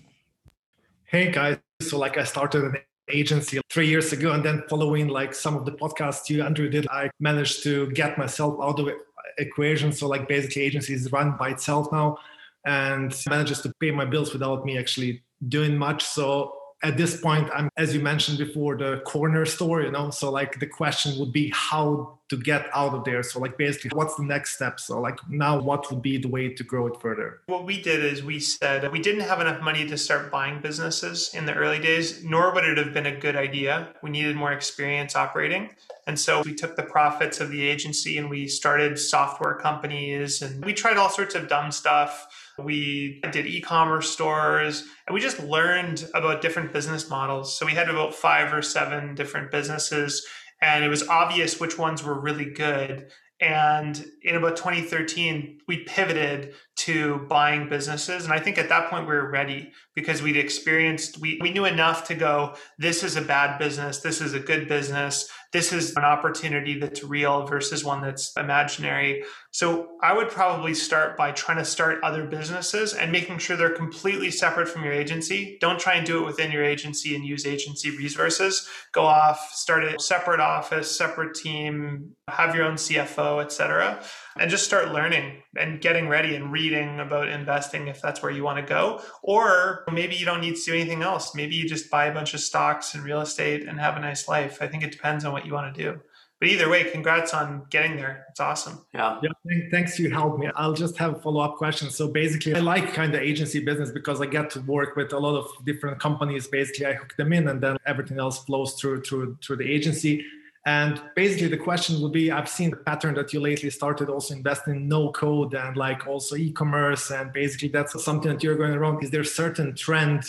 [1.06, 1.58] Hey guys.
[1.82, 2.78] So like I started an
[3.10, 6.88] agency three years ago and then following like some of the podcasts you Andrew did,
[6.89, 8.89] I managed to get myself out of
[9.38, 9.91] equation.
[9.91, 12.17] So like basically agency is run by itself now
[12.65, 16.04] and manages to pay my bills without me actually doing much.
[16.04, 20.10] So at this point i'm as you mentioned before the corner store you know?
[20.10, 23.24] So like the question would be how to get out of there.
[23.24, 24.80] So like basically what's the next step?
[24.80, 27.41] So like now what would be the way to grow it further?
[27.48, 31.32] What we did is we said we didn't have enough money to start buying businesses
[31.34, 33.94] in the early days nor would it have been a good idea.
[34.02, 35.72] We needed more experience operating.
[36.08, 40.63] And so we took the profits of the agency and we started software companies and
[40.63, 42.28] we tried all sorts of dumb stuff
[42.63, 47.58] We did e commerce stores and we just learned about different business models.
[47.58, 50.26] So we had about five or seven different businesses,
[50.62, 53.12] and it was obvious which ones were really good.
[53.39, 58.24] And in about 2013, we pivoted to buying businesses.
[58.24, 61.65] And I think at that point we were ready because we'd experienced, we, we knew
[61.65, 65.95] enough to go, this is a bad business, this is a good business, this is
[65.97, 69.23] an opportunity that's real versus one that's imaginary.
[69.51, 73.69] So I would probably start by trying to start other businesses and making sure they're
[73.69, 75.58] completely separate from your agency.
[75.60, 78.67] Don't try and do it within your agency and use agency resources.
[78.93, 84.01] Go off, start a separate office, separate team, have your own CFO, etc
[84.39, 88.44] and just start learning and getting ready and reading about investing if that's where you
[88.44, 89.02] want to go.
[89.24, 91.36] Or maybe you don't need to do anything else.
[91.36, 94.28] Maybe you just buy a bunch of stocks and real estate and have a nice
[94.28, 94.60] life.
[94.62, 96.00] I think it depends on what you want to do.
[96.41, 98.26] But either way, congrats on getting there.
[98.32, 98.84] It's awesome.
[98.96, 99.20] Yeah.
[99.22, 100.00] yeah thanks.
[100.00, 100.50] You helped me.
[100.56, 101.96] I'll just have a follow up questions.
[101.96, 105.20] So basically, I like kind of agency business because I get to work with a
[105.20, 106.48] lot of different companies.
[106.48, 110.26] Basically, I hook them in, and then everything else flows through through through the agency.
[110.65, 114.36] And basically, the question would be I've seen the pattern that you lately started also
[114.36, 117.10] investing in no code and like also e commerce.
[117.10, 119.04] And basically, that's something that you're going around.
[119.04, 120.24] Is there a certain trend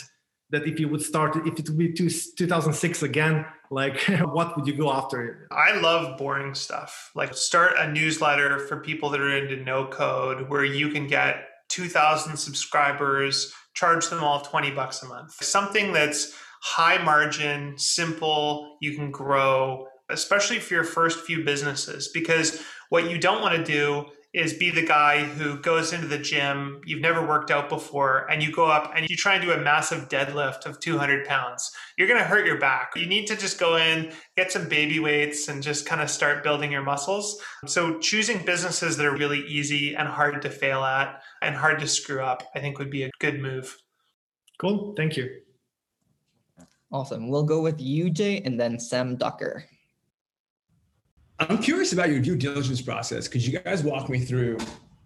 [0.51, 4.67] that if you would start, if it would be two, 2006 again, like what would
[4.67, 5.49] you go after?
[5.51, 7.11] I love boring stuff.
[7.15, 11.45] Like start a newsletter for people that are into no code where you can get
[11.69, 15.33] 2,000 subscribers, charge them all 20 bucks a month.
[15.43, 22.63] Something that's high margin, simple, you can grow especially for your first few businesses, because
[22.91, 26.81] what you don't want to do is be the guy who goes into the gym,
[26.87, 29.61] you've never worked out before, and you go up and you try and do a
[29.61, 31.71] massive deadlift of 200 pounds.
[31.99, 32.93] You're going to hurt your back.
[32.97, 36.43] You need to just go in, get some baby weights, and just kind of start
[36.43, 37.43] building your muscles.
[37.67, 41.87] So, choosing businesses that are really easy and hard to fail at and hard to
[41.87, 43.77] screw up, I think would be a good move.
[44.59, 44.95] Cool.
[44.97, 45.29] Thank you.
[46.91, 47.29] Awesome.
[47.29, 49.65] We'll go with UJ and then Sam Ducker.
[51.39, 53.29] I'm curious about your due diligence process.
[53.29, 54.59] Could you guys walk me through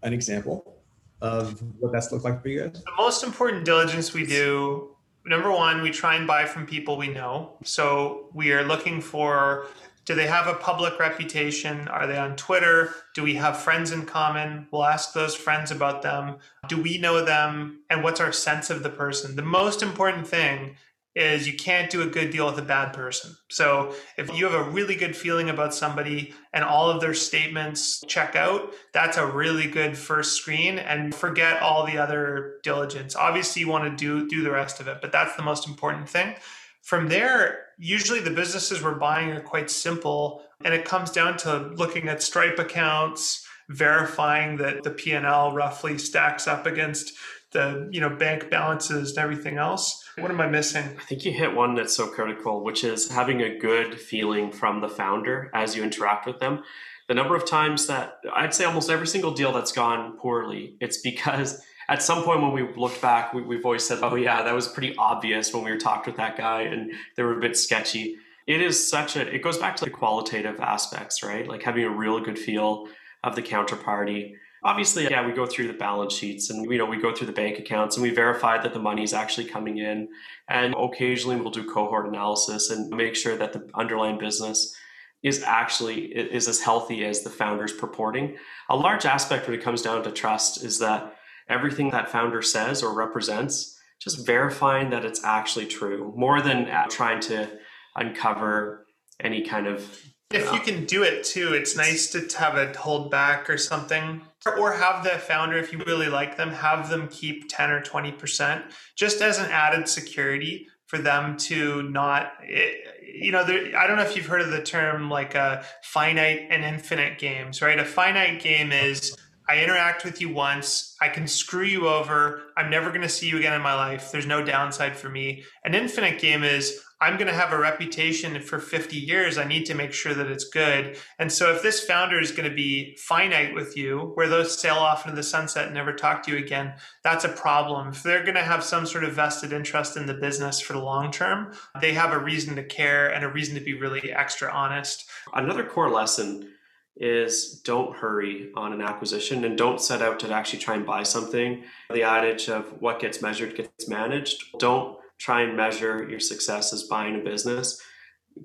[0.03, 0.77] an example
[1.21, 2.83] of what that's looked like for you guys?
[2.85, 7.09] The most important diligence we do number one, we try and buy from people we
[7.09, 7.57] know.
[7.65, 9.67] So we are looking for
[10.05, 11.89] do they have a public reputation?
[11.89, 12.95] Are they on Twitter?
[13.13, 14.69] Do we have friends in common?
[14.71, 16.37] We'll ask those friends about them.
[16.69, 17.81] Do we know them?
[17.91, 19.35] And what's our sense of the person?
[19.35, 20.77] The most important thing
[21.17, 23.35] is you can't do a good deal with a bad person.
[23.49, 28.05] So if you have a really good feeling about somebody and all of their statements
[28.07, 33.17] check out, that's a really good first screen and forget all the other diligence.
[33.17, 36.07] Obviously you want to do do the rest of it, but that's the most important
[36.07, 36.35] thing.
[36.83, 41.59] From there, usually the businesses we're buying are quite simple and it comes down to
[41.77, 47.15] looking at Stripe accounts, verifying that the P&L roughly stacks up against
[47.53, 50.97] the, you know, bank balances and everything else what am I missing?
[50.99, 54.81] I think you hit one that's so critical, which is having a good feeling from
[54.81, 56.63] the founder as you interact with them.
[57.09, 60.99] The number of times that I'd say almost every single deal that's gone poorly, it's
[60.99, 64.55] because at some point when we looked back, we, have always said, oh, yeah, that
[64.55, 67.57] was pretty obvious when we were talked with that guy and they were a bit
[67.57, 68.17] sketchy.
[68.47, 71.47] It is such a, it goes back to the qualitative aspects, right?
[71.47, 72.89] Like having a real good feel
[73.23, 74.33] of the counterparty
[74.65, 77.33] obviously yeah we go through the balance sheets and you know we go through the
[77.33, 80.09] bank accounts and we verify that the money is actually coming in.
[80.49, 84.75] And occasionally we'll do cohort analysis and make sure that the underlying business
[85.23, 88.37] is actually is as healthy as the founders purporting.
[88.69, 91.17] A large aspect when it comes down to trust is that
[91.49, 96.87] everything that founder says or represents just verifying that it's actually true more than uh,
[96.89, 97.49] trying to
[97.97, 98.87] uncover
[99.21, 103.11] any kind of if you can do it too, it's nice to have a hold
[103.11, 104.23] back or something.
[104.59, 108.63] Or have the founder, if you really like them, have them keep 10 or 20%
[108.97, 112.71] just as an added security for them to not, eh,
[113.03, 115.65] you know, there, I don't know if you've heard of the term like a uh,
[115.83, 117.79] finite and infinite games, right?
[117.79, 119.17] A finite game is
[119.49, 123.29] I interact with you once, I can screw you over, I'm never going to see
[123.29, 124.11] you again in my life.
[124.11, 125.45] There's no downside for me.
[125.65, 129.37] An infinite game is I'm going to have a reputation for 50 years.
[129.37, 130.97] I need to make sure that it's good.
[131.19, 134.77] And so, if this founder is going to be finite with you, where those sail
[134.77, 136.75] off into the sunset and never talk to you again,
[137.05, 137.89] that's a problem.
[137.89, 140.79] If they're going to have some sort of vested interest in the business for the
[140.79, 144.51] long term, they have a reason to care and a reason to be really extra
[144.51, 145.07] honest.
[145.35, 146.49] Another core lesson
[146.97, 151.03] is don't hurry on an acquisition and don't set out to actually try and buy
[151.03, 151.63] something.
[151.91, 154.59] The adage of what gets measured gets managed.
[154.59, 157.81] Don't try and measure your success as buying a business.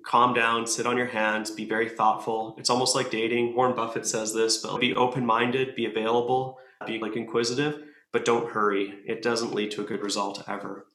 [0.06, 2.56] Calm down, sit on your hands, be very thoughtful.
[2.58, 3.56] It's almost like dating.
[3.56, 7.84] Warren Buffett says this, but be open minded, be available, be like inquisitive.
[8.14, 9.00] but don't hurry.
[9.06, 10.88] It doesn't lead to a good result ever.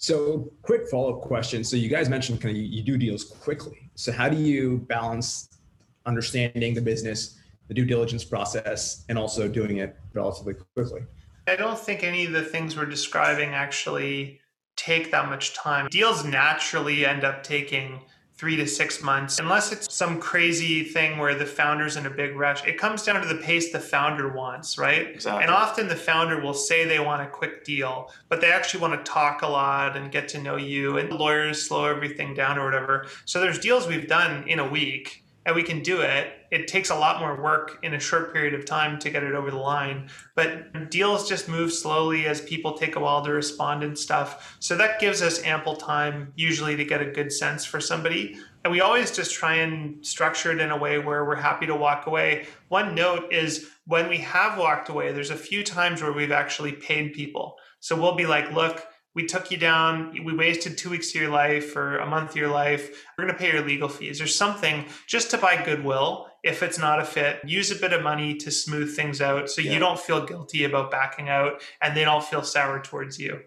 [0.00, 1.64] So, quick follow up question.
[1.64, 3.90] So, you guys mentioned kind of you, you do deals quickly.
[3.96, 5.58] So, how do you balance
[6.06, 7.36] understanding the business,
[7.66, 11.00] the due diligence process, and also doing it relatively quickly?
[11.48, 14.40] I don't think any of the things we're describing actually
[14.78, 15.88] take that much time.
[15.90, 18.00] Deals naturally end up taking
[18.38, 22.36] three to six months, unless it's some crazy thing where the founder's in a big
[22.36, 22.64] rush.
[22.64, 25.08] It comes down to the pace the founder wants, right?
[25.08, 25.42] Exactly.
[25.42, 29.04] And often the founder will say they want a quick deal, but they actually want
[29.04, 32.64] to talk a lot and get to know you, and lawyers slow everything down or
[32.64, 33.08] whatever.
[33.24, 36.37] So there's deals we've done in a week and we can do it.
[36.50, 39.34] It takes a lot more work in a short period of time to get it
[39.34, 40.08] over the line.
[40.34, 44.56] But deals just move slowly as people take a while to respond and stuff.
[44.60, 48.38] So that gives us ample time usually to get a good sense for somebody.
[48.64, 51.76] And we always just try and structure it in a way where we're happy to
[51.76, 52.46] walk away.
[52.68, 56.72] One note is when we have walked away, there's a few times where we've actually
[56.72, 57.56] paid people.
[57.80, 61.30] So we'll be like, look, we took you down, we wasted two weeks of your
[61.30, 63.04] life or a month of your life.
[63.16, 66.27] We're going to pay your legal fees or something just to buy goodwill.
[66.44, 69.60] If it's not a fit, use a bit of money to smooth things out so
[69.60, 69.72] yeah.
[69.72, 73.40] you don't feel guilty about backing out and they don't feel sour towards you.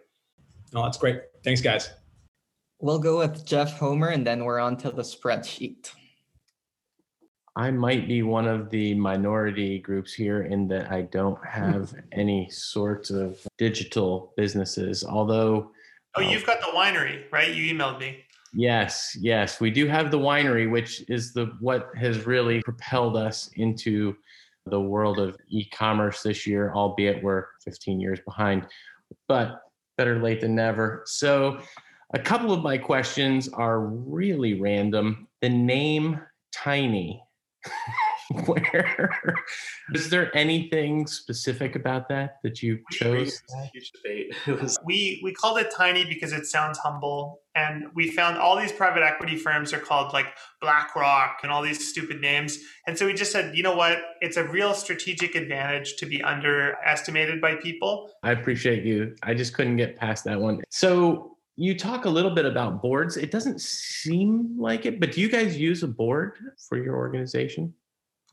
[0.73, 1.21] Oh, that's great.
[1.43, 1.89] Thanks, guys.
[2.79, 5.91] We'll go with Jeff Homer and then we're on to the spreadsheet.
[7.55, 12.49] I might be one of the minority groups here in that I don't have any
[12.49, 15.03] sort of digital businesses.
[15.03, 15.71] Although,
[16.15, 17.53] oh, um, you've got the winery, right?
[17.53, 18.23] You emailed me.
[18.53, 23.49] Yes, yes, we do have the winery, which is the what has really propelled us
[23.55, 24.15] into
[24.65, 28.67] the world of e-commerce this year, albeit we're 15 years behind,
[29.27, 29.61] but
[29.97, 31.03] better late than never.
[31.05, 31.59] So,
[32.13, 35.27] a couple of my questions are really random.
[35.41, 36.19] The name
[36.51, 37.23] Tiny
[38.45, 39.09] where
[39.93, 43.41] is there anything specific about that that you chose
[43.71, 44.33] huge debate
[44.83, 49.03] we we called it tiny because it sounds humble and we found all these private
[49.03, 50.27] equity firms are called like
[50.61, 52.59] blackrock and all these stupid names.
[52.87, 53.99] And so we just said you know what?
[54.21, 58.11] It's a real strategic advantage to be underestimated by people.
[58.23, 59.15] I appreciate you.
[59.23, 60.61] I just couldn't get past that one.
[60.69, 63.17] So you talk a little bit about boards.
[63.17, 66.37] It doesn't seem like it but do you guys use a board
[66.69, 67.73] for your organization?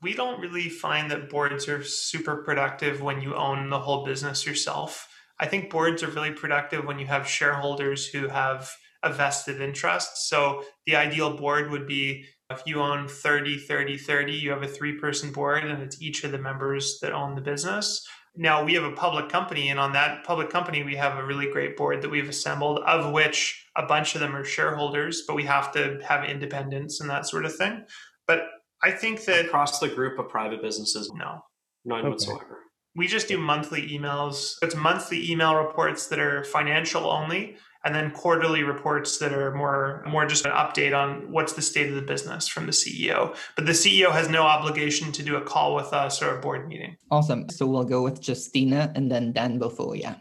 [0.01, 4.45] We don't really find that boards are super productive when you own the whole business
[4.45, 5.09] yourself.
[5.41, 8.71] I think boards are really productive when you have shareholders who have
[9.03, 10.27] a vested interest.
[10.27, 14.67] So the ideal board would be if you own 30, 30, 30, you have a
[14.67, 18.05] three person board and it's each of the members that own the business.
[18.35, 21.51] Now we have a public company, and on that public company, we have a really
[21.51, 25.43] great board that we've assembled, of which a bunch of them are shareholders, but we
[25.43, 27.83] have to have independence and that sort of thing.
[28.27, 28.43] But
[28.83, 31.41] I think that across the group of private businesses, no,
[31.83, 32.09] none okay.
[32.09, 32.59] whatsoever.
[32.95, 34.55] We just do monthly emails.
[34.61, 40.03] It's monthly email reports that are financial only, and then quarterly reports that are more
[40.07, 43.35] more just an update on what's the state of the business from the CEO.
[43.55, 46.67] But the CEO has no obligation to do a call with us or a board
[46.67, 46.97] meeting.
[47.09, 47.49] Awesome.
[47.49, 50.15] So we'll go with Justina and then Dan before, yeah.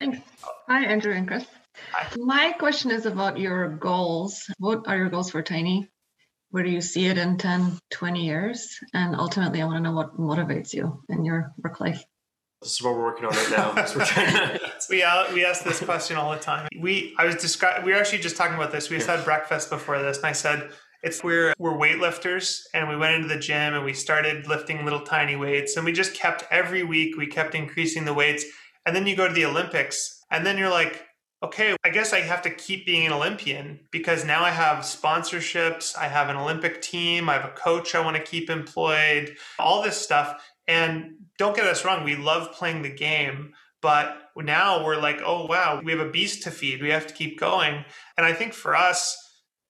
[0.00, 0.18] Thanks.
[0.68, 1.46] Hi, Andrew and Chris.
[1.92, 2.08] Hi.
[2.16, 4.50] My question is about your goals.
[4.58, 5.90] What are your goals for Tiny?
[6.50, 9.92] where do you see it in 10 20 years and ultimately i want to know
[9.92, 12.02] what motivates you in your work life
[12.62, 13.72] this is what we're working on right now.
[13.72, 14.60] To...
[14.90, 16.68] we, uh, we ask this question all the time.
[16.78, 18.90] We i was describing we were actually just talking about this.
[18.90, 20.70] We just had breakfast before this and i said
[21.02, 25.00] it's we're we're weightlifters and we went into the gym and we started lifting little
[25.00, 28.44] tiny weights and we just kept every week we kept increasing the weights
[28.86, 31.06] and then you go to the olympics and then you're like
[31.42, 35.96] okay, I guess I have to keep being an Olympian because now I have sponsorships,
[35.96, 39.82] I have an Olympic team, I have a coach I want to keep employed, all
[39.82, 40.42] this stuff.
[40.66, 45.46] And don't get us wrong, we love playing the game, but now we're like, oh,
[45.46, 46.82] wow, we have a beast to feed.
[46.82, 47.84] We have to keep going.
[48.16, 49.16] And I think for us,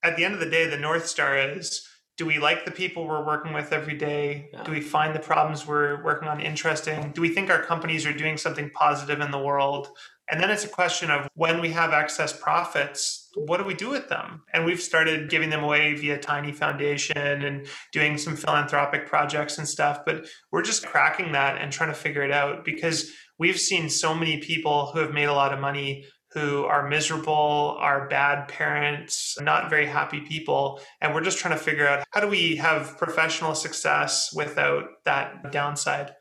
[0.02, 1.86] at the end of the day, the North Star is
[2.16, 4.48] do we like the people we're working with every day?
[4.52, 4.62] Yeah.
[4.62, 7.12] Do we find the problems we're working on interesting?
[7.12, 9.88] Do we think our companies are doing something positive in the world?
[10.30, 13.90] And then it's a question of when we have excess profits, what do we do
[13.90, 14.42] with them?
[14.52, 19.68] And we've started giving them away via Tiny Foundation and doing some philanthropic projects and
[19.68, 20.00] stuff.
[20.04, 24.14] But we're just cracking that and trying to figure it out because we've seen so
[24.14, 29.38] many people who have made a lot of money who are miserable, are bad parents,
[29.40, 30.80] not very happy people.
[31.00, 35.50] And we're just trying to figure out how do we have professional success without that
[35.52, 36.14] downside.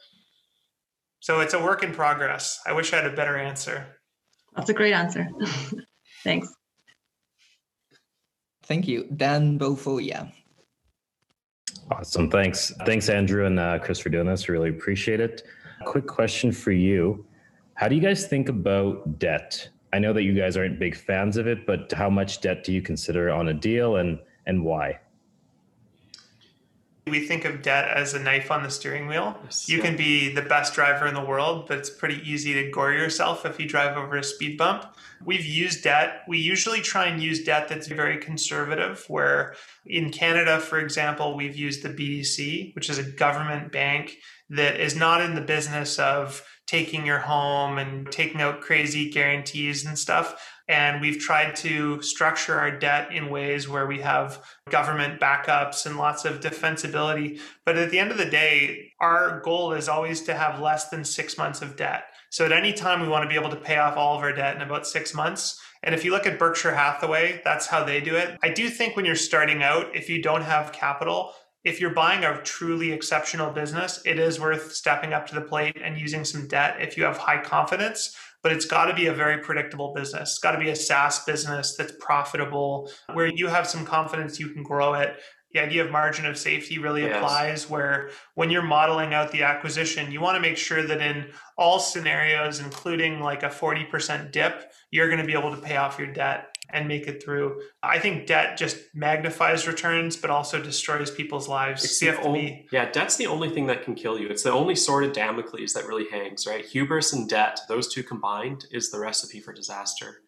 [1.25, 2.59] So it's a work in progress.
[2.67, 3.83] I wish I had a better answer.
[4.55, 5.27] That's a great answer.
[6.23, 6.53] Thanks.
[8.61, 9.07] Thank you.
[9.15, 10.31] Dan Bofolia.
[11.89, 12.29] Awesome.
[12.29, 12.71] Thanks.
[12.85, 14.47] Thanks, Andrew and uh, Chris, for doing this.
[14.47, 15.41] Really appreciate it.
[15.83, 17.25] quick question for you.
[17.73, 19.67] How do you guys think about debt?
[19.93, 22.71] I know that you guys aren't big fans of it, but how much debt do
[22.71, 24.99] you consider on a deal and and why?
[27.07, 29.37] We think of debt as a knife on the steering wheel.
[29.67, 32.93] You can be the best driver in the world, but it's pretty easy to gore
[32.93, 34.85] yourself if you drive over a speed bump.
[35.23, 36.23] We've used debt.
[36.27, 39.53] We usually try and use debt that's very conservative, where
[39.85, 44.17] in Canada, for example, we've used the BDC, which is a government bank
[44.49, 49.85] that is not in the business of taking your home and taking out crazy guarantees
[49.85, 50.54] and stuff.
[50.67, 55.97] And we've tried to structure our debt in ways where we have government backups and
[55.97, 57.39] lots of defensibility.
[57.65, 61.03] But at the end of the day, our goal is always to have less than
[61.03, 62.05] six months of debt.
[62.31, 64.33] So at any time, we want to be able to pay off all of our
[64.33, 65.61] debt in about six months.
[65.83, 68.37] And if you look at Berkshire Hathaway, that's how they do it.
[68.41, 72.23] I do think when you're starting out, if you don't have capital, if you're buying
[72.23, 76.47] a truly exceptional business, it is worth stepping up to the plate and using some
[76.47, 78.15] debt if you have high confidence.
[78.45, 80.29] But it's got to be a very predictable business.
[80.29, 84.49] It's got to be a SaaS business that's profitable, where you have some confidence you
[84.49, 85.15] can grow it.
[85.53, 87.15] The idea of margin of safety really yes.
[87.15, 91.25] applies where when you're modeling out the acquisition, you want to make sure that in
[91.57, 95.97] all scenarios, including like a 40% dip, you're going to be able to pay off
[95.97, 97.61] your debt and make it through.
[97.81, 101.85] I think debt just magnifies returns, but also destroys people's lives.
[101.85, 104.27] It's the only, yeah, debt's the only thing that can kill you.
[104.27, 106.65] It's the only sword of Damocles that really hangs, right?
[106.65, 110.21] Hubris and debt, those two combined, is the recipe for disaster.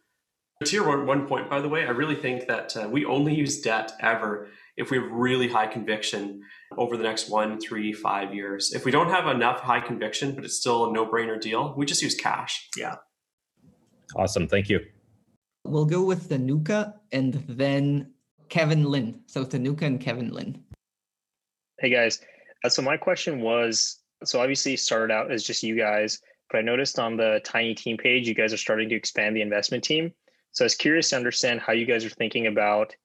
[0.63, 3.35] To your one, one point, by the way, I really think that uh, we only
[3.35, 6.41] use debt ever if we have really high conviction
[6.77, 8.73] over the next one, three, five years.
[8.73, 11.85] If we don't have enough high conviction, but it's still a no brainer deal, we
[11.85, 12.69] just use cash.
[12.77, 12.95] Yeah.
[14.15, 14.47] Awesome.
[14.47, 14.79] Thank you.
[15.67, 18.11] We'll go with Tanuka and then
[18.47, 19.19] Kevin Lin.
[19.25, 20.63] So Tanuka and Kevin Lin.
[21.79, 22.21] Hey guys.
[22.63, 26.61] Uh, so my question was so obviously started out as just you guys, but I
[26.61, 30.13] noticed on the Tiny Team page, you guys are starting to expand the investment team.
[30.53, 32.95] So I was curious to understand how you guys are thinking about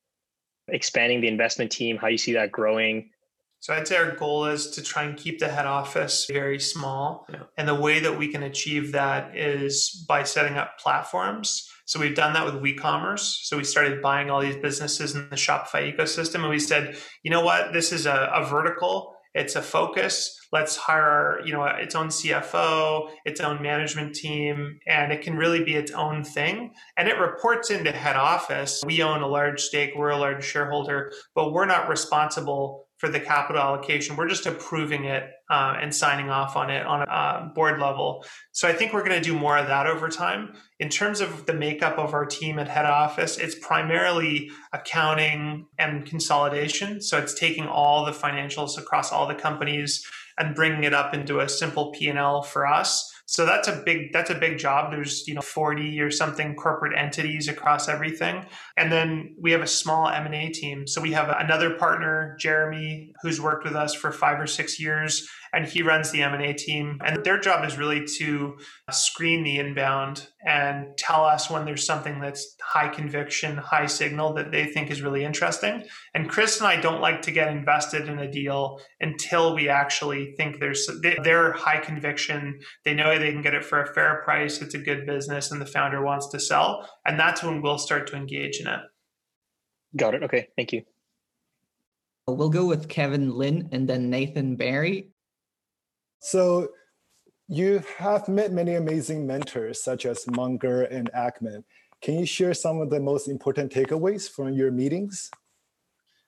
[0.68, 3.10] expanding the investment team, how you see that growing.
[3.58, 7.26] So I'd say our goal is to try and keep the head office very small.
[7.28, 7.42] Yeah.
[7.58, 12.14] And the way that we can achieve that is by setting up platforms so we've
[12.14, 13.44] done that with WeCommerce.
[13.44, 17.30] So we started buying all these businesses in the Shopify ecosystem, and we said, you
[17.30, 19.14] know what, this is a, a vertical.
[19.34, 20.34] It's a focus.
[20.52, 25.36] Let's hire, our, you know, its own CFO, its own management team, and it can
[25.36, 26.72] really be its own thing.
[26.96, 28.82] And it reports into head office.
[28.86, 29.90] We own a large stake.
[29.94, 34.16] We're a large shareholder, but we're not responsible for the capital allocation.
[34.16, 38.24] We're just approving it uh, and signing off on it on a uh, board level.
[38.52, 40.54] So I think we're going to do more of that over time.
[40.80, 46.06] In terms of the makeup of our team at head office, it's primarily accounting and
[46.06, 47.02] consolidation.
[47.02, 50.06] So it's taking all the financials across all the companies
[50.38, 54.28] and bringing it up into a simple P&L for us so that's a big that's
[54.28, 54.92] a big job.
[54.92, 58.44] There's you know 40 or something corporate entities across everything,
[58.76, 60.86] and then we have a small M and A team.
[60.86, 65.26] So we have another partner, Jeremy, who's worked with us for five or six years
[65.52, 66.98] and he runs the M&A team.
[67.04, 68.56] And their job is really to
[68.90, 74.50] screen the inbound and tell us when there's something that's high conviction, high signal that
[74.50, 75.84] they think is really interesting.
[76.14, 80.34] And Chris and I don't like to get invested in a deal until we actually
[80.36, 80.88] think there's
[81.22, 82.60] they're high conviction.
[82.84, 84.62] They know they can get it for a fair price.
[84.62, 86.88] It's a good business and the founder wants to sell.
[87.06, 88.80] And that's when we'll start to engage in it.
[89.96, 90.22] Got it.
[90.22, 90.48] Okay.
[90.56, 90.82] Thank you.
[92.26, 95.11] We'll go with Kevin Lin and then Nathan Barry.
[96.22, 96.68] So
[97.48, 101.64] you have met many amazing mentors such as Munger and Ackman.
[102.00, 105.30] Can you share some of the most important takeaways from your meetings?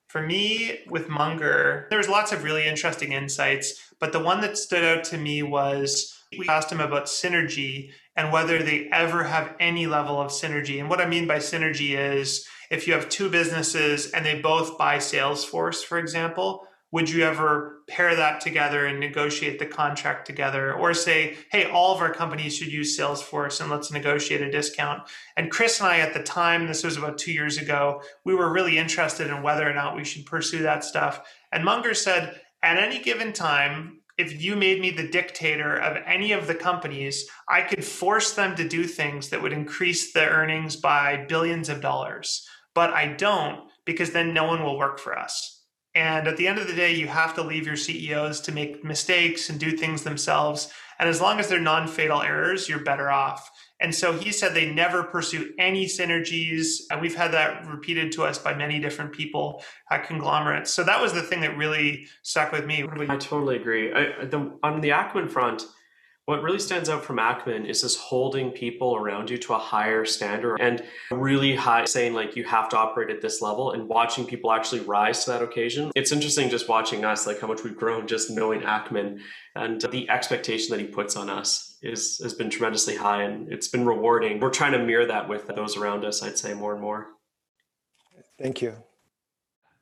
[0.08, 4.58] For me, with Munger, there was lots of really interesting insights, but the one that
[4.58, 9.54] stood out to me was we asked him about synergy and whether they ever have
[9.60, 10.80] any level of synergy.
[10.80, 14.76] And what I mean by synergy is if you have two businesses and they both
[14.76, 20.72] buy Salesforce, for example, would you ever pair that together and negotiate the contract together
[20.72, 25.02] or say hey all of our companies should use salesforce and let's negotiate a discount
[25.36, 28.52] and chris and i at the time this was about two years ago we were
[28.52, 31.20] really interested in whether or not we should pursue that stuff
[31.50, 36.30] and munger said at any given time if you made me the dictator of any
[36.30, 40.76] of the companies, I could force them to do things that would increase the earnings
[40.76, 42.46] by billions of dollars.
[42.76, 45.53] But I don't because then no one will work for us.
[45.94, 48.82] And at the end of the day, you have to leave your CEOs to make
[48.84, 50.72] mistakes and do things themselves.
[50.98, 53.50] And as long as they're non fatal errors, you're better off.
[53.80, 56.82] And so he said they never pursue any synergies.
[56.90, 60.72] And we've had that repeated to us by many different people at conglomerates.
[60.72, 62.84] So that was the thing that really stuck with me.
[63.08, 63.92] I totally agree.
[63.92, 65.62] I, the, on the Ackman front,
[66.26, 70.06] What really stands out from Ackman is this holding people around you to a higher
[70.06, 74.24] standard and really high, saying like you have to operate at this level and watching
[74.24, 75.90] people actually rise to that occasion.
[75.94, 79.20] It's interesting just watching us, like how much we've grown just knowing Ackman
[79.54, 83.68] and the expectation that he puts on us is has been tremendously high and it's
[83.68, 84.40] been rewarding.
[84.40, 87.08] We're trying to mirror that with those around us, I'd say more and more.
[88.38, 88.74] Thank you.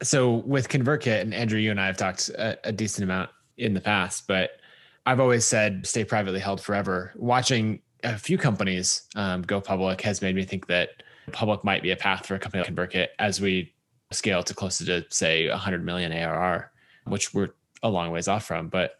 [0.02, 3.74] So with ConvertKit and Andrew, you and I have talked a, a decent amount in
[3.74, 4.58] the past, but
[5.06, 7.12] I've always said stay privately held forever.
[7.16, 10.90] Watching a few companies um, go public has made me think that
[11.32, 13.72] public might be a path for a company like ConvertKit as we
[14.10, 16.70] scale to closer to say 100 million ARR,
[17.06, 17.50] which we're
[17.82, 18.68] a long ways off from.
[18.68, 18.96] But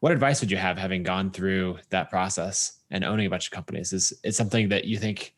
[0.00, 3.52] what advice would you have having gone through that process and owning a bunch of
[3.52, 3.92] companies?
[3.92, 5.34] Is it something that you think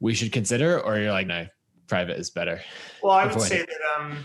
[0.00, 1.46] we should consider, or you're like, no,
[1.86, 2.60] private is better?
[3.02, 3.68] Well, I would say it.
[3.68, 4.24] that um,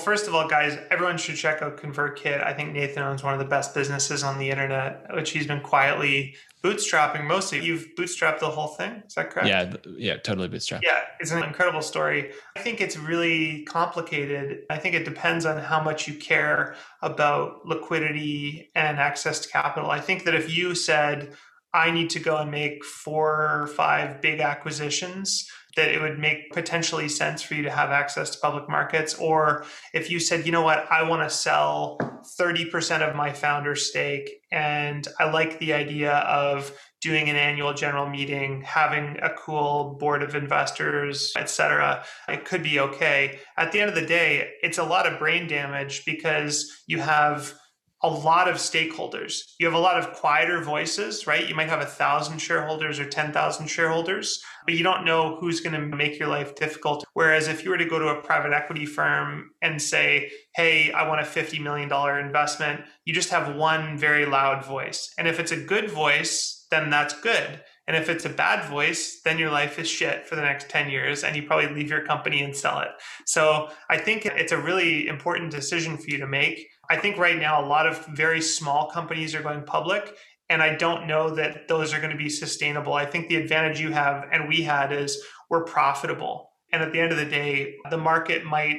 [0.00, 2.44] First of all, guys, everyone should check out ConvertKit.
[2.44, 5.60] I think Nathan owns one of the best businesses on the internet, which he's been
[5.60, 6.34] quietly
[6.64, 7.64] bootstrapping mostly.
[7.64, 9.48] You've bootstrapped the whole thing, is that correct?
[9.48, 10.82] Yeah, yeah, totally bootstrapped.
[10.82, 12.32] Yeah, it's an incredible story.
[12.56, 14.62] I think it's really complicated.
[14.70, 19.90] I think it depends on how much you care about liquidity and access to capital.
[19.90, 21.34] I think that if you said,
[21.72, 26.52] I need to go and make four or five big acquisitions, that it would make
[26.52, 29.14] potentially sense for you to have access to public markets.
[29.14, 29.64] Or
[29.94, 31.98] if you said, you know what, I want to sell
[32.38, 38.08] 30% of my founder stake and I like the idea of doing an annual general
[38.08, 42.04] meeting, having a cool board of investors, etc.
[42.28, 43.38] It could be okay.
[43.56, 47.54] At the end of the day, it's a lot of brain damage because you have
[48.02, 49.42] a lot of stakeholders.
[49.58, 51.48] You have a lot of quieter voices, right?
[51.48, 55.78] You might have a thousand shareholders or 10,000 shareholders, but you don't know who's going
[55.78, 57.04] to make your life difficult.
[57.12, 61.06] Whereas if you were to go to a private equity firm and say, Hey, I
[61.06, 61.90] want a $50 million
[62.24, 65.12] investment, you just have one very loud voice.
[65.18, 67.62] And if it's a good voice, then that's good.
[67.90, 70.90] And if it's a bad voice, then your life is shit for the next 10
[70.90, 72.90] years and you probably leave your company and sell it.
[73.26, 76.68] So I think it's a really important decision for you to make.
[76.90, 80.16] I think right now a lot of very small companies are going public
[80.48, 82.94] and I don't know that those are going to be sustainable.
[82.94, 86.50] I think the advantage you have and we had is we're profitable.
[86.72, 88.78] And at the end of the day, the market might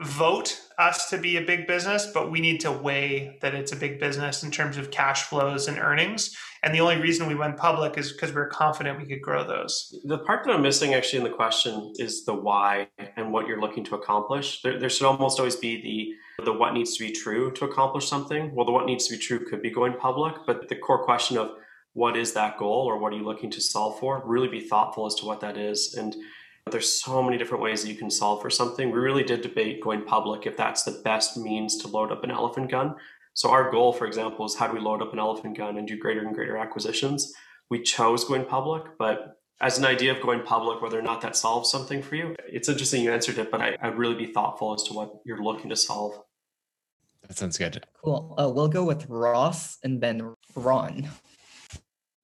[0.00, 3.76] vote us to be a big business, but we need to weigh that it's a
[3.76, 6.34] big business in terms of cash flows and earnings.
[6.62, 9.46] And the only reason we went public is because we are confident we could grow
[9.46, 9.94] those.
[10.04, 13.60] The part that I'm missing actually in the question is the why and what you're
[13.60, 14.62] looking to accomplish.
[14.62, 18.08] There, there should almost always be the the what needs to be true to accomplish
[18.08, 18.54] something.
[18.54, 21.38] Well, the what needs to be true could be going public, but the core question
[21.38, 21.52] of
[21.92, 24.22] what is that goal or what are you looking to solve for?
[24.24, 25.94] Really be thoughtful as to what that is.
[25.94, 26.14] And
[26.70, 28.90] there's so many different ways that you can solve for something.
[28.90, 32.30] We really did debate going public if that's the best means to load up an
[32.30, 32.96] elephant gun.
[33.34, 35.86] So our goal, for example, is how do we load up an elephant gun and
[35.86, 37.32] do greater and greater acquisitions?
[37.70, 41.36] We chose going public, but as an idea of going public, whether or not that
[41.36, 44.74] solves something for you, it's interesting you answered it, but I, I'd really be thoughtful
[44.74, 46.22] as to what you're looking to solve.
[47.26, 47.84] That sounds good.
[48.04, 48.34] Cool.
[48.38, 51.08] Uh, we'll go with Ross and then Ron.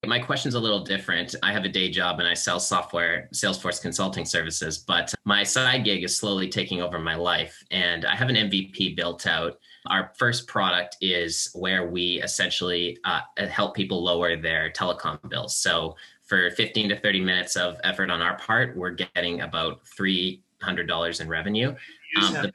[0.05, 1.35] My question's a little different.
[1.43, 5.85] I have a day job and I sell software, Salesforce consulting services, but my side
[5.85, 7.63] gig is slowly taking over my life.
[7.69, 9.59] And I have an MVP built out.
[9.85, 15.55] Our first product is where we essentially uh, help people lower their telecom bills.
[15.57, 15.95] So
[16.31, 21.27] for 15 to 30 minutes of effort on our part, we're getting about $300 in
[21.27, 21.75] revenue.
[22.21, 22.53] Um, the,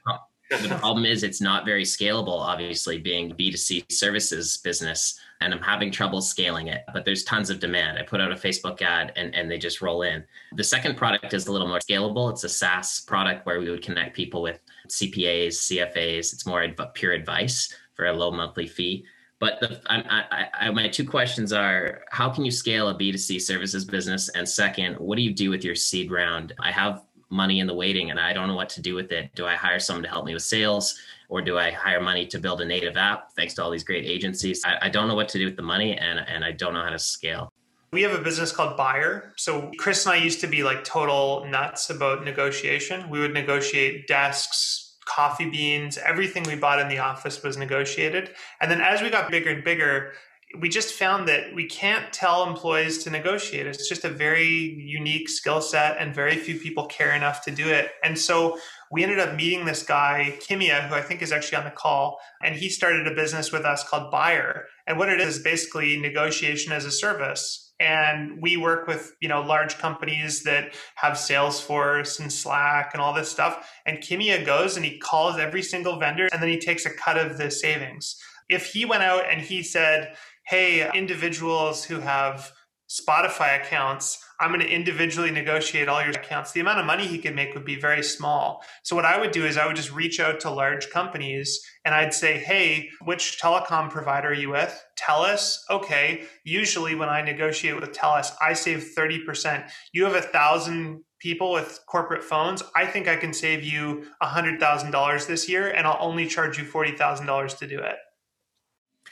[0.49, 5.91] the problem is it's not very scalable, obviously, being B2C services business and I'm having
[5.91, 7.99] trouble scaling it, but there's tons of demand.
[7.99, 10.23] I put out a Facebook ad and, and they just roll in.
[10.55, 12.31] The second product is a little more scalable.
[12.31, 16.33] It's a SaaS product where we would connect people with CPAs, CFAs.
[16.33, 19.05] It's more adv- pure advice for a low monthly fee.
[19.39, 23.41] But the, I, I, I, my two questions are how can you scale a B2C
[23.41, 24.29] services business?
[24.29, 26.53] And second, what do you do with your seed round?
[26.59, 29.29] I have money in the waiting and I don't know what to do with it.
[29.35, 30.99] Do I hire someone to help me with sales?
[31.29, 34.05] or do I hire money to build a native app thanks to all these great
[34.05, 34.63] agencies?
[34.65, 36.83] I, I don't know what to do with the money and, and I don't know
[36.83, 37.51] how to scale.
[37.91, 39.33] We have a business called Buyer.
[39.37, 43.09] So Chris and I used to be like total nuts about negotiation.
[43.09, 48.31] We would negotiate desks, coffee beans, everything we bought in the office was negotiated.
[48.61, 50.13] And then as we got bigger and bigger,
[50.59, 53.67] we just found that we can't tell employees to negotiate.
[53.67, 57.67] It's just a very unique skill set, and very few people care enough to do
[57.67, 57.91] it.
[58.03, 58.57] And so
[58.89, 62.19] we ended up meeting this guy, Kimia, who I think is actually on the call,
[62.41, 64.67] and he started a business with us called Buyer.
[64.87, 67.66] And what it is, basically negotiation as a service.
[67.79, 73.13] And we work with, you know, large companies that have Salesforce and Slack and all
[73.13, 73.69] this stuff.
[73.85, 77.17] And Kimia goes and he calls every single vendor and then he takes a cut
[77.17, 78.15] of the savings.
[78.49, 80.15] If he went out and he said,
[80.47, 82.51] hey, individuals who have
[82.89, 86.51] Spotify accounts, I'm going to individually negotiate all your accounts.
[86.51, 88.63] The amount of money he could make would be very small.
[88.83, 91.95] So, what I would do is I would just reach out to large companies and
[91.95, 94.83] I'd say, hey, which telecom provider are you with?
[94.99, 95.57] TELUS.
[95.69, 96.25] Okay.
[96.43, 99.69] Usually, when I negotiate with TELUS, I save 30%.
[99.91, 102.61] You have a thousand people with corporate phones.
[102.75, 107.57] I think I can save you $100,000 this year and I'll only charge you $40,000
[107.57, 107.95] to do it.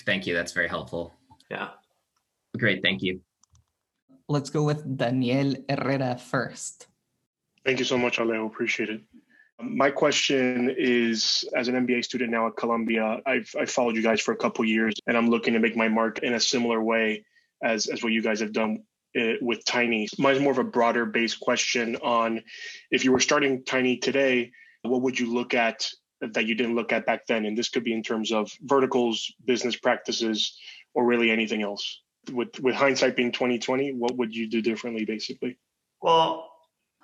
[0.06, 0.36] Thank you.
[0.36, 1.14] That's very helpful.
[1.50, 1.70] Yeah.
[2.58, 2.84] Great.
[2.84, 3.22] Thank you
[4.28, 6.88] let's go with Daniel Herrera first.
[7.64, 8.46] Thank you so much, Alejo.
[8.46, 9.02] Appreciate it.
[9.60, 14.22] My question is as an MBA student now at Columbia, I've, I've followed you guys
[14.22, 17.26] for a couple years and I'm looking to make my mark in a similar way
[17.64, 18.84] as, as what you guys have done
[19.18, 20.10] uh, with Tiny.
[20.18, 22.44] Mine's more of a broader based question on
[22.92, 24.52] if you were starting Tiny today,
[24.82, 27.46] what would you look at that you didn't look at back then?
[27.46, 30.60] And this could be in terms of verticals, business practices,
[30.94, 35.58] or really anything else with with hindsight being 2020 what would you do differently basically?
[36.02, 36.52] Well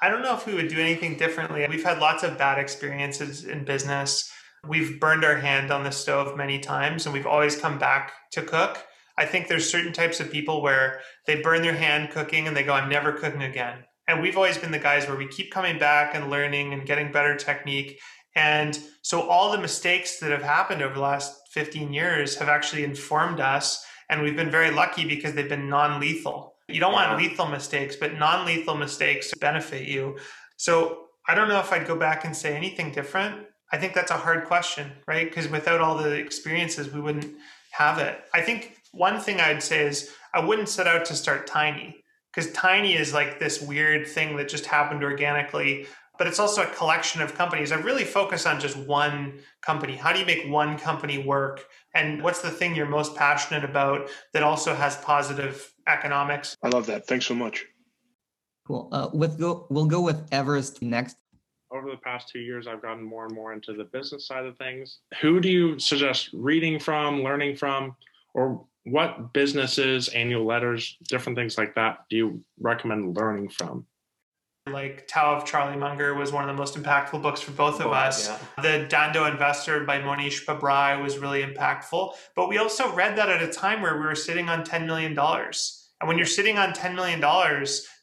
[0.01, 1.65] i don't know if we would do anything differently.
[1.69, 4.31] We've had lots of bad experiences in business.
[4.67, 8.41] We've burned our hand on the stove many times and we've always come back to
[8.41, 8.83] cook.
[9.17, 12.63] I think there's certain types of people where they burn their hand cooking and they
[12.63, 13.83] go i'm never cooking again.
[14.07, 17.11] And we've always been the guys where we keep coming back and learning and getting
[17.11, 17.99] better technique.
[18.35, 22.83] And so all the mistakes that have happened over the last 15 years have actually
[22.83, 26.53] informed us and we've been very lucky because they've been non lethal.
[26.67, 30.17] You don't want lethal mistakes, but non lethal mistakes to benefit you.
[30.57, 33.47] So I don't know if I'd go back and say anything different.
[33.71, 35.27] I think that's a hard question, right?
[35.27, 37.33] Because without all the experiences, we wouldn't
[37.71, 38.19] have it.
[38.33, 42.03] I think one thing I'd say is I wouldn't set out to start tiny
[42.33, 45.87] because tiny is like this weird thing that just happened organically
[46.21, 47.71] but it's also a collection of companies.
[47.71, 49.95] I really focus on just one company.
[49.95, 51.65] How do you make one company work?
[51.95, 56.55] And what's the thing you're most passionate about that also has positive economics?
[56.61, 57.07] I love that.
[57.07, 57.65] Thanks so much.
[58.67, 58.87] Cool.
[58.91, 61.17] Uh, with go, we'll go with Everest next.
[61.71, 64.55] Over the past two years, I've gotten more and more into the business side of
[64.59, 64.99] things.
[65.21, 67.95] Who do you suggest reading from, learning from,
[68.35, 73.87] or what businesses, annual letters, different things like that do you recommend learning from?
[74.67, 77.87] Like Tao of Charlie Munger was one of the most impactful books for both of
[77.87, 78.29] oh, us.
[78.29, 78.61] Yeah.
[78.61, 82.13] The Dhandho Investor by Mohnish Pabrai was really impactful.
[82.35, 85.17] But we also read that at a time where we were sitting on $10 million.
[86.01, 87.19] And when you're sitting on $10 million,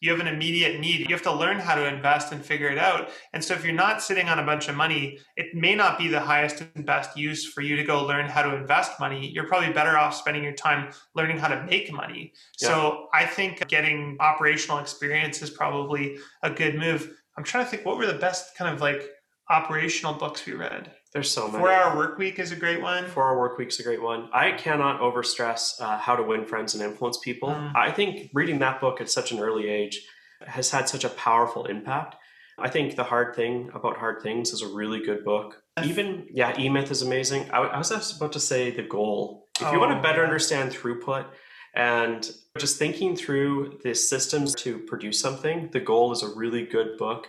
[0.00, 1.00] you have an immediate need.
[1.00, 3.10] You have to learn how to invest and figure it out.
[3.32, 6.06] And so if you're not sitting on a bunch of money, it may not be
[6.06, 9.28] the highest and best use for you to go learn how to invest money.
[9.28, 12.32] You're probably better off spending your time learning how to make money.
[12.60, 12.68] Yeah.
[12.68, 17.10] So I think getting operational experience is probably a good move.
[17.36, 19.10] I'm trying to think what were the best kind of like
[19.50, 20.92] operational books we read.
[21.12, 21.58] There's so many.
[21.58, 23.06] Four Hour Work Week is a great one.
[23.06, 24.28] Four Hour Work Week is a great one.
[24.32, 27.48] I cannot overstress uh, how to win friends and influence people.
[27.48, 27.74] Mm.
[27.74, 30.06] I think reading that book at such an early age
[30.46, 32.16] has had such a powerful impact.
[32.58, 35.62] I think The Hard Thing About Hard Things is a really good book.
[35.82, 37.48] Even, yeah, E Myth is amazing.
[37.52, 39.46] I, I, was about to say The Goal.
[39.60, 40.24] If you oh, want to better yeah.
[40.24, 41.26] understand throughput
[41.74, 42.28] and
[42.58, 47.28] just thinking through the systems to produce something, The Goal is a really good book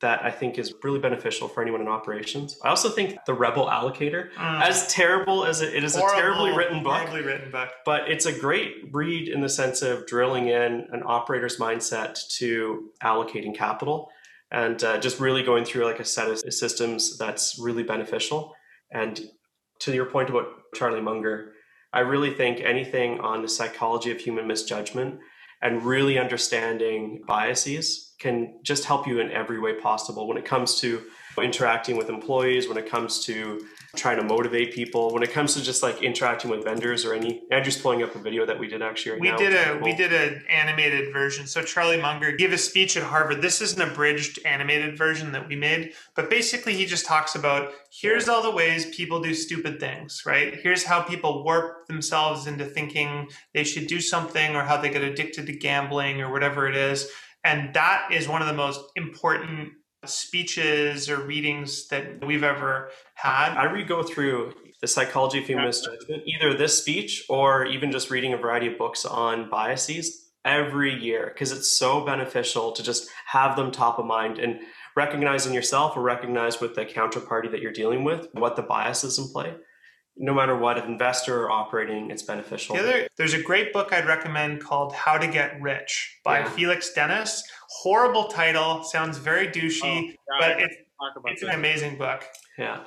[0.00, 2.58] that I think is really beneficial for anyone in operations.
[2.64, 4.62] I also think The Rebel Allocator, mm.
[4.62, 8.10] as terrible as it, it is Horrible, a terribly written book, horribly written book, but
[8.10, 13.54] it's a great read in the sense of drilling in an operator's mindset to allocating
[13.54, 14.10] capital
[14.50, 18.54] and uh, just really going through like a set of systems that's really beneficial.
[18.90, 19.20] And
[19.80, 21.52] to your point about Charlie Munger,
[21.92, 25.20] I really think anything on the psychology of human misjudgment
[25.62, 30.80] and really understanding biases can just help you in every way possible when it comes
[30.80, 31.02] to
[31.38, 33.66] interacting with employees, when it comes to
[33.96, 37.42] trying to motivate people, when it comes to just like interacting with vendors or any.
[37.50, 39.36] Andrew's pulling up a video that we did actually right we now.
[39.36, 39.82] Did a, cool.
[39.82, 41.46] We did an animated version.
[41.46, 43.42] So Charlie Munger gave a speech at Harvard.
[43.42, 47.72] This is an abridged animated version that we made, but basically he just talks about
[47.90, 50.54] here's all the ways people do stupid things, right?
[50.60, 55.02] Here's how people warp themselves into thinking they should do something or how they get
[55.02, 57.10] addicted to gambling or whatever it is
[57.44, 59.72] and that is one of the most important
[60.06, 63.56] speeches or readings that we've ever had.
[63.56, 68.10] I re go through the psychology of human misjudgment, either this speech or even just
[68.10, 73.10] reading a variety of books on biases every year because it's so beneficial to just
[73.26, 74.58] have them top of mind and
[74.96, 79.18] recognize in yourself or recognize with the counterparty that you're dealing with what the biases
[79.18, 79.54] in play
[80.16, 82.76] no matter what, an investor or operating, it's beneficial.
[82.76, 86.50] The other, there's a great book I'd recommend called How to Get Rich by yeah.
[86.50, 87.42] Felix Dennis.
[87.70, 90.74] Horrible title, sounds very douchey, oh, but it's,
[91.26, 92.24] it's an amazing book.
[92.58, 92.80] Yeah.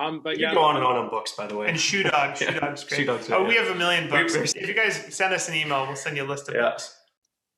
[0.00, 1.68] Um, but you yeah, go on and on on books, by the way.
[1.68, 2.36] And Shoe Dog.
[2.36, 2.60] Shoe Yeah.
[2.60, 2.98] Dog's great.
[3.00, 4.34] Shoe Dog's oh, good, we have a million We- books.
[4.34, 6.96] we- if you guys send us an email, we'll send you a list of books.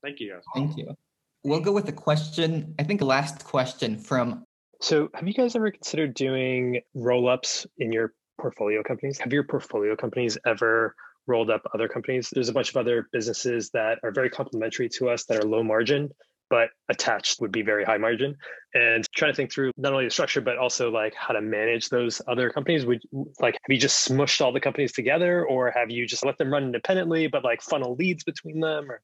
[0.02, 0.42] Thank you guys.
[0.54, 0.96] Thank you.
[1.44, 2.74] We'll go with a question.
[2.78, 4.44] I think last question from
[4.80, 9.18] So, have you guys ever considered doing roll ups in your portfolio companies?
[9.18, 10.96] Have your portfolio companies ever
[11.28, 12.30] rolled up other companies?
[12.32, 15.62] There's a bunch of other businesses that are very complementary to us that are low
[15.62, 16.10] margin,
[16.52, 18.36] but attached would be very high margin.
[18.74, 21.88] And trying to think through not only the structure, but also like how to manage
[21.88, 22.84] those other companies.
[22.84, 23.00] Would
[23.40, 26.52] like, have you just smushed all the companies together or have you just let them
[26.52, 28.90] run independently, but like funnel leads between them?
[28.90, 29.00] Or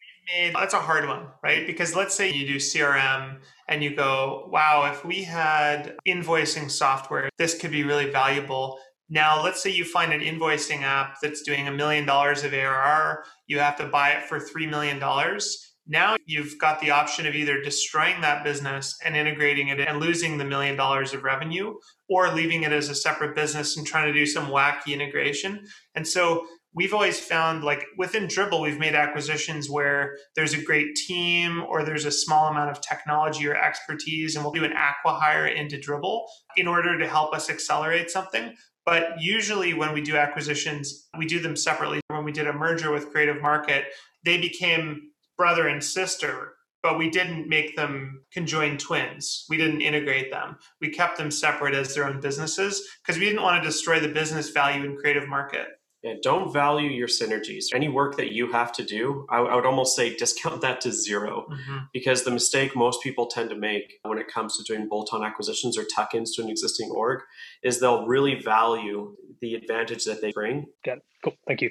[0.52, 4.90] that's a hard one right because let's say you do crm and you go wow
[4.92, 8.78] if we had invoicing software this could be really valuable
[9.08, 13.24] now let's say you find an invoicing app that's doing a million dollars of arr
[13.46, 17.34] you have to buy it for three million dollars now you've got the option of
[17.34, 21.74] either destroying that business and integrating it and losing the million dollars of revenue
[22.08, 25.66] or leaving it as a separate business and trying to do some wacky integration.
[25.94, 30.94] And so we've always found like within Dribbble we've made acquisitions where there's a great
[30.94, 35.46] team or there's a small amount of technology or expertise and we'll do an acqui-hire
[35.46, 36.26] into Dribbble
[36.56, 38.54] in order to help us accelerate something.
[38.84, 42.00] But usually when we do acquisitions we do them separately.
[42.08, 43.86] When we did a merger with creative market
[44.24, 45.00] they became
[45.38, 49.44] brother and sister but we didn't make them conjoined twins.
[49.48, 50.56] We didn't integrate them.
[50.80, 54.08] We kept them separate as their own businesses because we didn't want to destroy the
[54.08, 55.66] business value in creative market.
[56.04, 57.64] Yeah, don't value your synergies.
[57.74, 60.92] Any work that you have to do, I, I would almost say discount that to
[60.92, 61.88] 0 Mhm.
[61.92, 65.24] because the mistake most people tend to make when it comes to doing bolt on
[65.24, 67.22] acquisitions or tuck ins to an existing org
[67.64, 70.66] is they'll really value the advantage that they bring.
[70.84, 71.04] Got it.
[71.24, 71.34] Cool.
[71.48, 71.70] Thank you.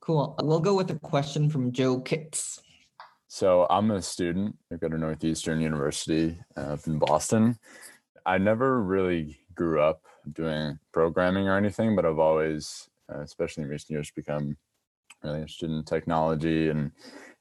[0.00, 0.34] Cool.
[0.42, 2.60] We'll go with a question from Joe Kitts.
[3.28, 4.56] So I'm a student.
[4.72, 7.58] I go to Northeastern University uh, up in Boston.
[8.26, 13.68] I never really grew up doing programming or anything, but I've always, uh, especially in
[13.68, 14.56] recent years, become
[15.22, 16.92] really interested in technology and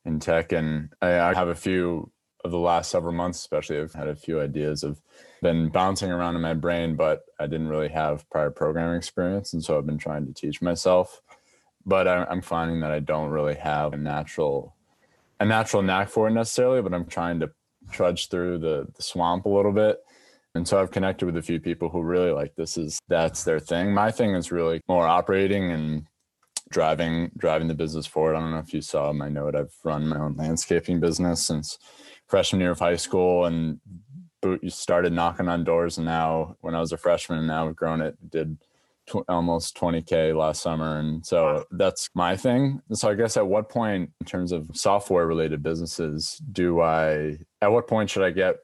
[0.06, 0.52] in tech.
[0.52, 2.12] And I, I have a few
[2.46, 5.02] of the last several months, especially, I've had a few ideas of
[5.42, 9.64] been bouncing around in my brain, but I didn't really have prior programming experience, and
[9.64, 11.22] so I've been trying to teach myself.
[11.90, 14.76] But I'm finding that I don't really have a natural
[15.40, 17.50] a natural knack for it necessarily, but I'm trying to
[17.92, 19.98] trudge through the, the swamp a little bit.
[20.54, 23.60] And so I've connected with a few people who really like this is that's their
[23.60, 23.92] thing.
[23.92, 26.06] My thing is really more operating and
[26.70, 28.36] driving driving the business forward.
[28.36, 29.56] I don't know if you saw my note.
[29.56, 31.80] I've run my own landscaping business since
[32.28, 33.80] freshman year of high school and
[34.42, 37.66] boot you started knocking on doors and now when I was a freshman and now
[37.66, 38.58] we've grown it did
[39.10, 43.70] tw- almost 20k last summer and so that's my thing so i guess at what
[43.70, 48.56] point in terms of software related businesses do i at what point should i get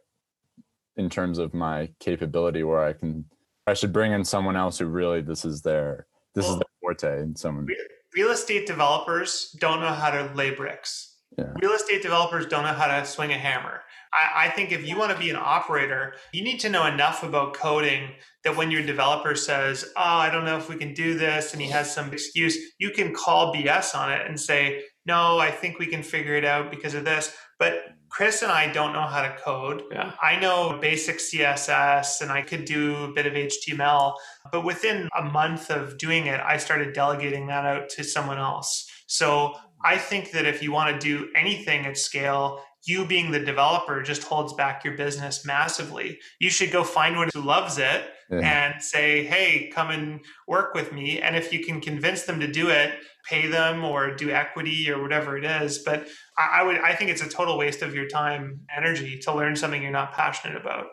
[0.97, 3.25] in terms of my capability where i can
[3.67, 7.21] i should bring in someone else who really this is their this is their forte
[7.21, 7.67] and someone
[8.15, 11.17] Real estate developers don't know how to lay bricks.
[11.37, 11.51] Yeah.
[11.61, 13.81] Real estate developers don't know how to swing a hammer.
[14.13, 17.23] I, I think if you want to be an operator, you need to know enough
[17.23, 18.11] about coding
[18.45, 21.61] that when your developer says, Oh, I don't know if we can do this, and
[21.61, 25.79] he has some excuse, you can call BS on it and say, No, I think
[25.79, 27.35] we can figure it out because of this.
[27.59, 29.83] But Chris and I don't know how to code.
[29.91, 30.13] Yeah.
[30.21, 34.13] I know basic CSS and I could do a bit of HTML,
[34.51, 38.89] but within a month of doing it, I started delegating that out to someone else.
[39.07, 43.39] So I think that if you want to do anything at scale, you being the
[43.39, 46.19] developer just holds back your business massively.
[46.39, 48.39] You should go find one who loves it Yeah.
[48.73, 51.21] and say, hey, come and work with me.
[51.21, 52.95] And if you can convince them to do it,
[53.29, 55.77] pay them or do equity or whatever it is.
[55.79, 56.07] But
[56.37, 59.55] I, I would I think it's a total waste of your time, energy to learn
[59.55, 60.87] something you're not passionate about.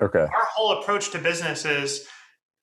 [0.00, 2.06] okay Our whole approach to business is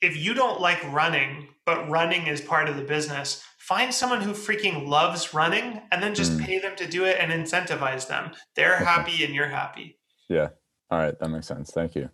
[0.01, 4.31] if you don't like running, but running is part of the business, find someone who
[4.33, 6.45] freaking loves running and then just Mm.
[6.45, 8.31] pay them to do it and incentivize them.
[8.55, 9.99] They're happy and you're happy.
[10.29, 10.49] yeah
[10.91, 12.09] all right that makes sense thank you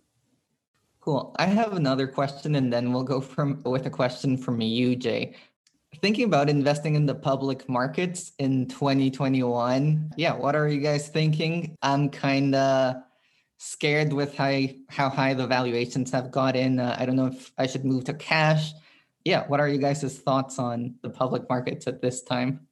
[1.02, 1.34] Cool.
[1.36, 5.34] I have another question and then we'll go from with a question from you, Jay.
[6.00, 10.12] Thinking about investing in the public markets in 2021.
[10.16, 11.76] Yeah, what are you guys thinking?
[11.82, 13.02] I'm kind of
[13.58, 16.78] scared with how how high the valuations have gotten.
[16.78, 18.72] Uh, I don't know if I should move to cash.
[19.24, 22.68] Yeah, what are you guys' thoughts on the public markets at this time?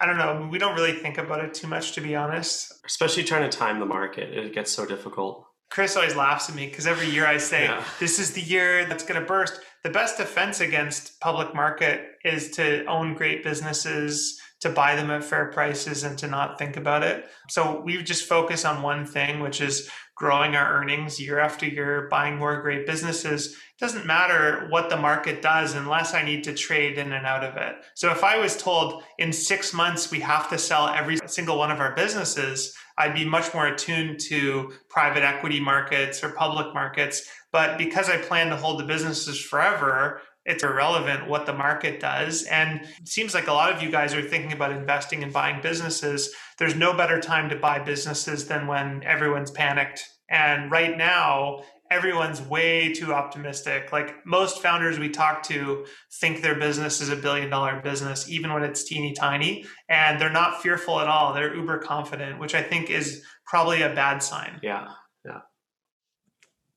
[0.00, 0.48] I don't know.
[0.50, 2.84] We don't really think about it too much, to be honest.
[2.84, 5.46] Especially trying to time the market, it gets so difficult.
[5.70, 7.82] Chris always laughs at me because every year I say, Yeah.
[8.00, 9.60] this is the year that's going to burst.
[9.82, 15.22] The best defense against public market is to own great businesses, to buy them at
[15.24, 17.26] fair prices, and to not think about it.
[17.50, 22.08] So we just focus on one thing, which is growing our earnings year after year,
[22.10, 23.48] buying more great businesses.
[23.48, 27.44] It doesn't matter what the market does unless I need to trade in and out
[27.44, 27.76] of it.
[27.94, 31.70] So if I was told in six months we have to sell every single one
[31.70, 37.30] of our businesses, I'd be much more attuned to private equity markets or public markets.
[37.52, 42.44] But because I plan to hold the businesses forever, it's irrelevant what the market does.
[42.44, 45.60] And it seems like a lot of you guys are thinking about investing and buying
[45.60, 46.32] businesses.
[46.58, 50.04] There's no better time to buy businesses than when everyone's panicked.
[50.30, 53.92] And right now, everyone's way too optimistic.
[53.92, 55.86] Like most founders we talk to
[56.20, 59.66] think their business is a billion dollar business, even when it's teeny tiny.
[59.88, 61.32] And they're not fearful at all.
[61.32, 64.60] They're uber confident, which I think is probably a bad sign.
[64.62, 64.88] Yeah.
[65.24, 65.40] Yeah.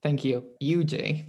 [0.01, 0.45] Thank you.
[0.59, 1.27] You, Jay.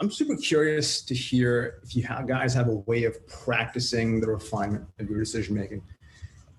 [0.00, 4.26] I'm super curious to hear if you have, guys have a way of practicing the
[4.26, 5.82] refinement of your decision making.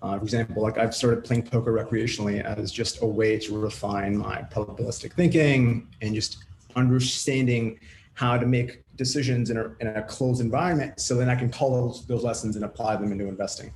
[0.00, 4.16] Uh, for example, like I've started playing poker recreationally as just a way to refine
[4.16, 6.44] my probabilistic thinking and just
[6.76, 7.78] understanding
[8.14, 11.72] how to make decisions in a, in a closed environment so then I can call
[11.72, 13.72] those, those lessons and apply them into investing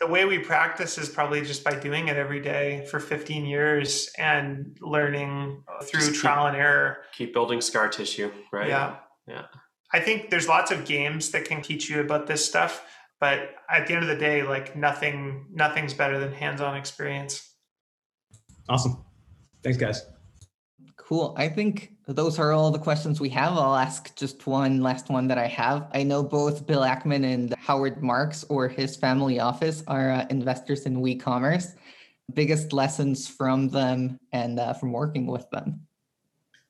[0.00, 4.10] the way we practice is probably just by doing it every day for 15 years
[4.18, 6.98] and learning through keep, trial and error.
[7.12, 8.68] Keep building scar tissue, right?
[8.68, 8.96] Yeah.
[9.28, 9.44] Yeah.
[9.92, 12.82] I think there's lots of games that can teach you about this stuff,
[13.20, 17.46] but at the end of the day, like nothing nothing's better than hands-on experience.
[18.68, 19.04] Awesome.
[19.62, 20.06] Thanks guys.
[20.96, 21.34] Cool.
[21.36, 23.52] I think those are all the questions we have.
[23.52, 25.88] I'll ask just one last one that I have.
[25.94, 30.86] I know both Bill Ackman and Howard Marks or his family office are uh, investors
[30.86, 31.74] in WeCommerce.
[32.34, 35.80] Biggest lessons from them and uh, from working with them.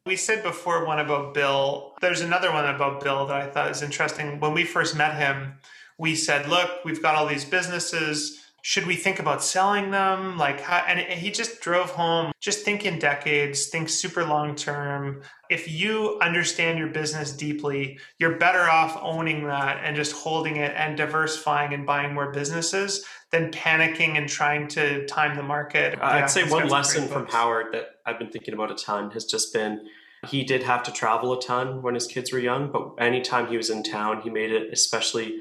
[0.07, 1.95] We said before one about Bill.
[2.01, 4.41] There's another one about Bill that I thought was interesting.
[4.41, 5.55] When we first met him,
[5.99, 10.37] we said, look, we've got all these businesses should we think about selling them?
[10.39, 15.23] Like how, and he just drove home just think in decades think super long term
[15.51, 20.73] if you understand your business deeply you're better off owning that and just holding it
[20.75, 25.97] and diversifying and buying more businesses than panicking and trying to time the market.
[26.01, 29.53] I'd say one lesson from howard that i've been thinking about a ton has just
[29.53, 29.87] been
[30.27, 33.57] he did have to travel a ton when his kids were young but anytime he
[33.57, 35.41] was in town he made it especially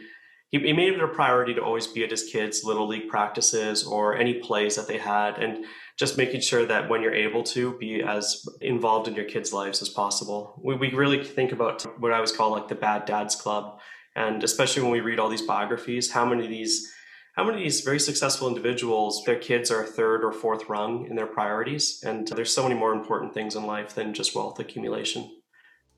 [0.49, 3.83] he, he made it a priority to always be at his kids' little league practices
[3.83, 5.65] or any plays that they had, and
[5.97, 9.81] just making sure that when you're able to be as involved in your kids' lives
[9.81, 10.59] as possible.
[10.63, 13.79] We, we really think about what I always call like the bad dads club,
[14.15, 16.91] and especially when we read all these biographies, how many of these
[17.35, 21.15] how many of these very successful individuals their kids are third or fourth rung in
[21.15, 25.39] their priorities and there's so many more important things in life than just wealth accumulation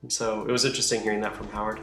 [0.02, 1.80] and so it was interesting hearing that from howard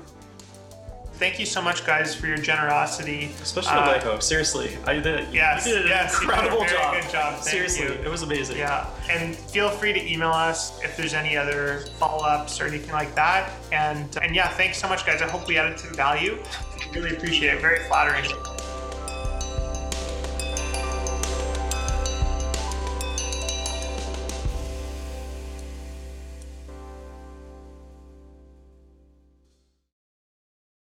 [1.20, 3.32] thank you so much, guys, for your generosity.
[3.42, 4.24] Especially uh, Alejo.
[4.24, 5.32] Seriously, I did.
[5.34, 6.94] Yes, you did an yes, incredible you did job.
[7.02, 7.34] Good job.
[7.34, 7.92] Thank Seriously, you.
[7.92, 8.58] it was amazing.
[8.58, 13.14] Yeah, and feel free to email us if there's any other follow-ups or anything like
[13.16, 13.52] that.
[13.72, 15.22] And and yeah, thanks so much, guys.
[15.22, 16.42] I hope we added some value.
[16.94, 17.62] Really appreciate it.
[17.62, 18.26] Very flattering.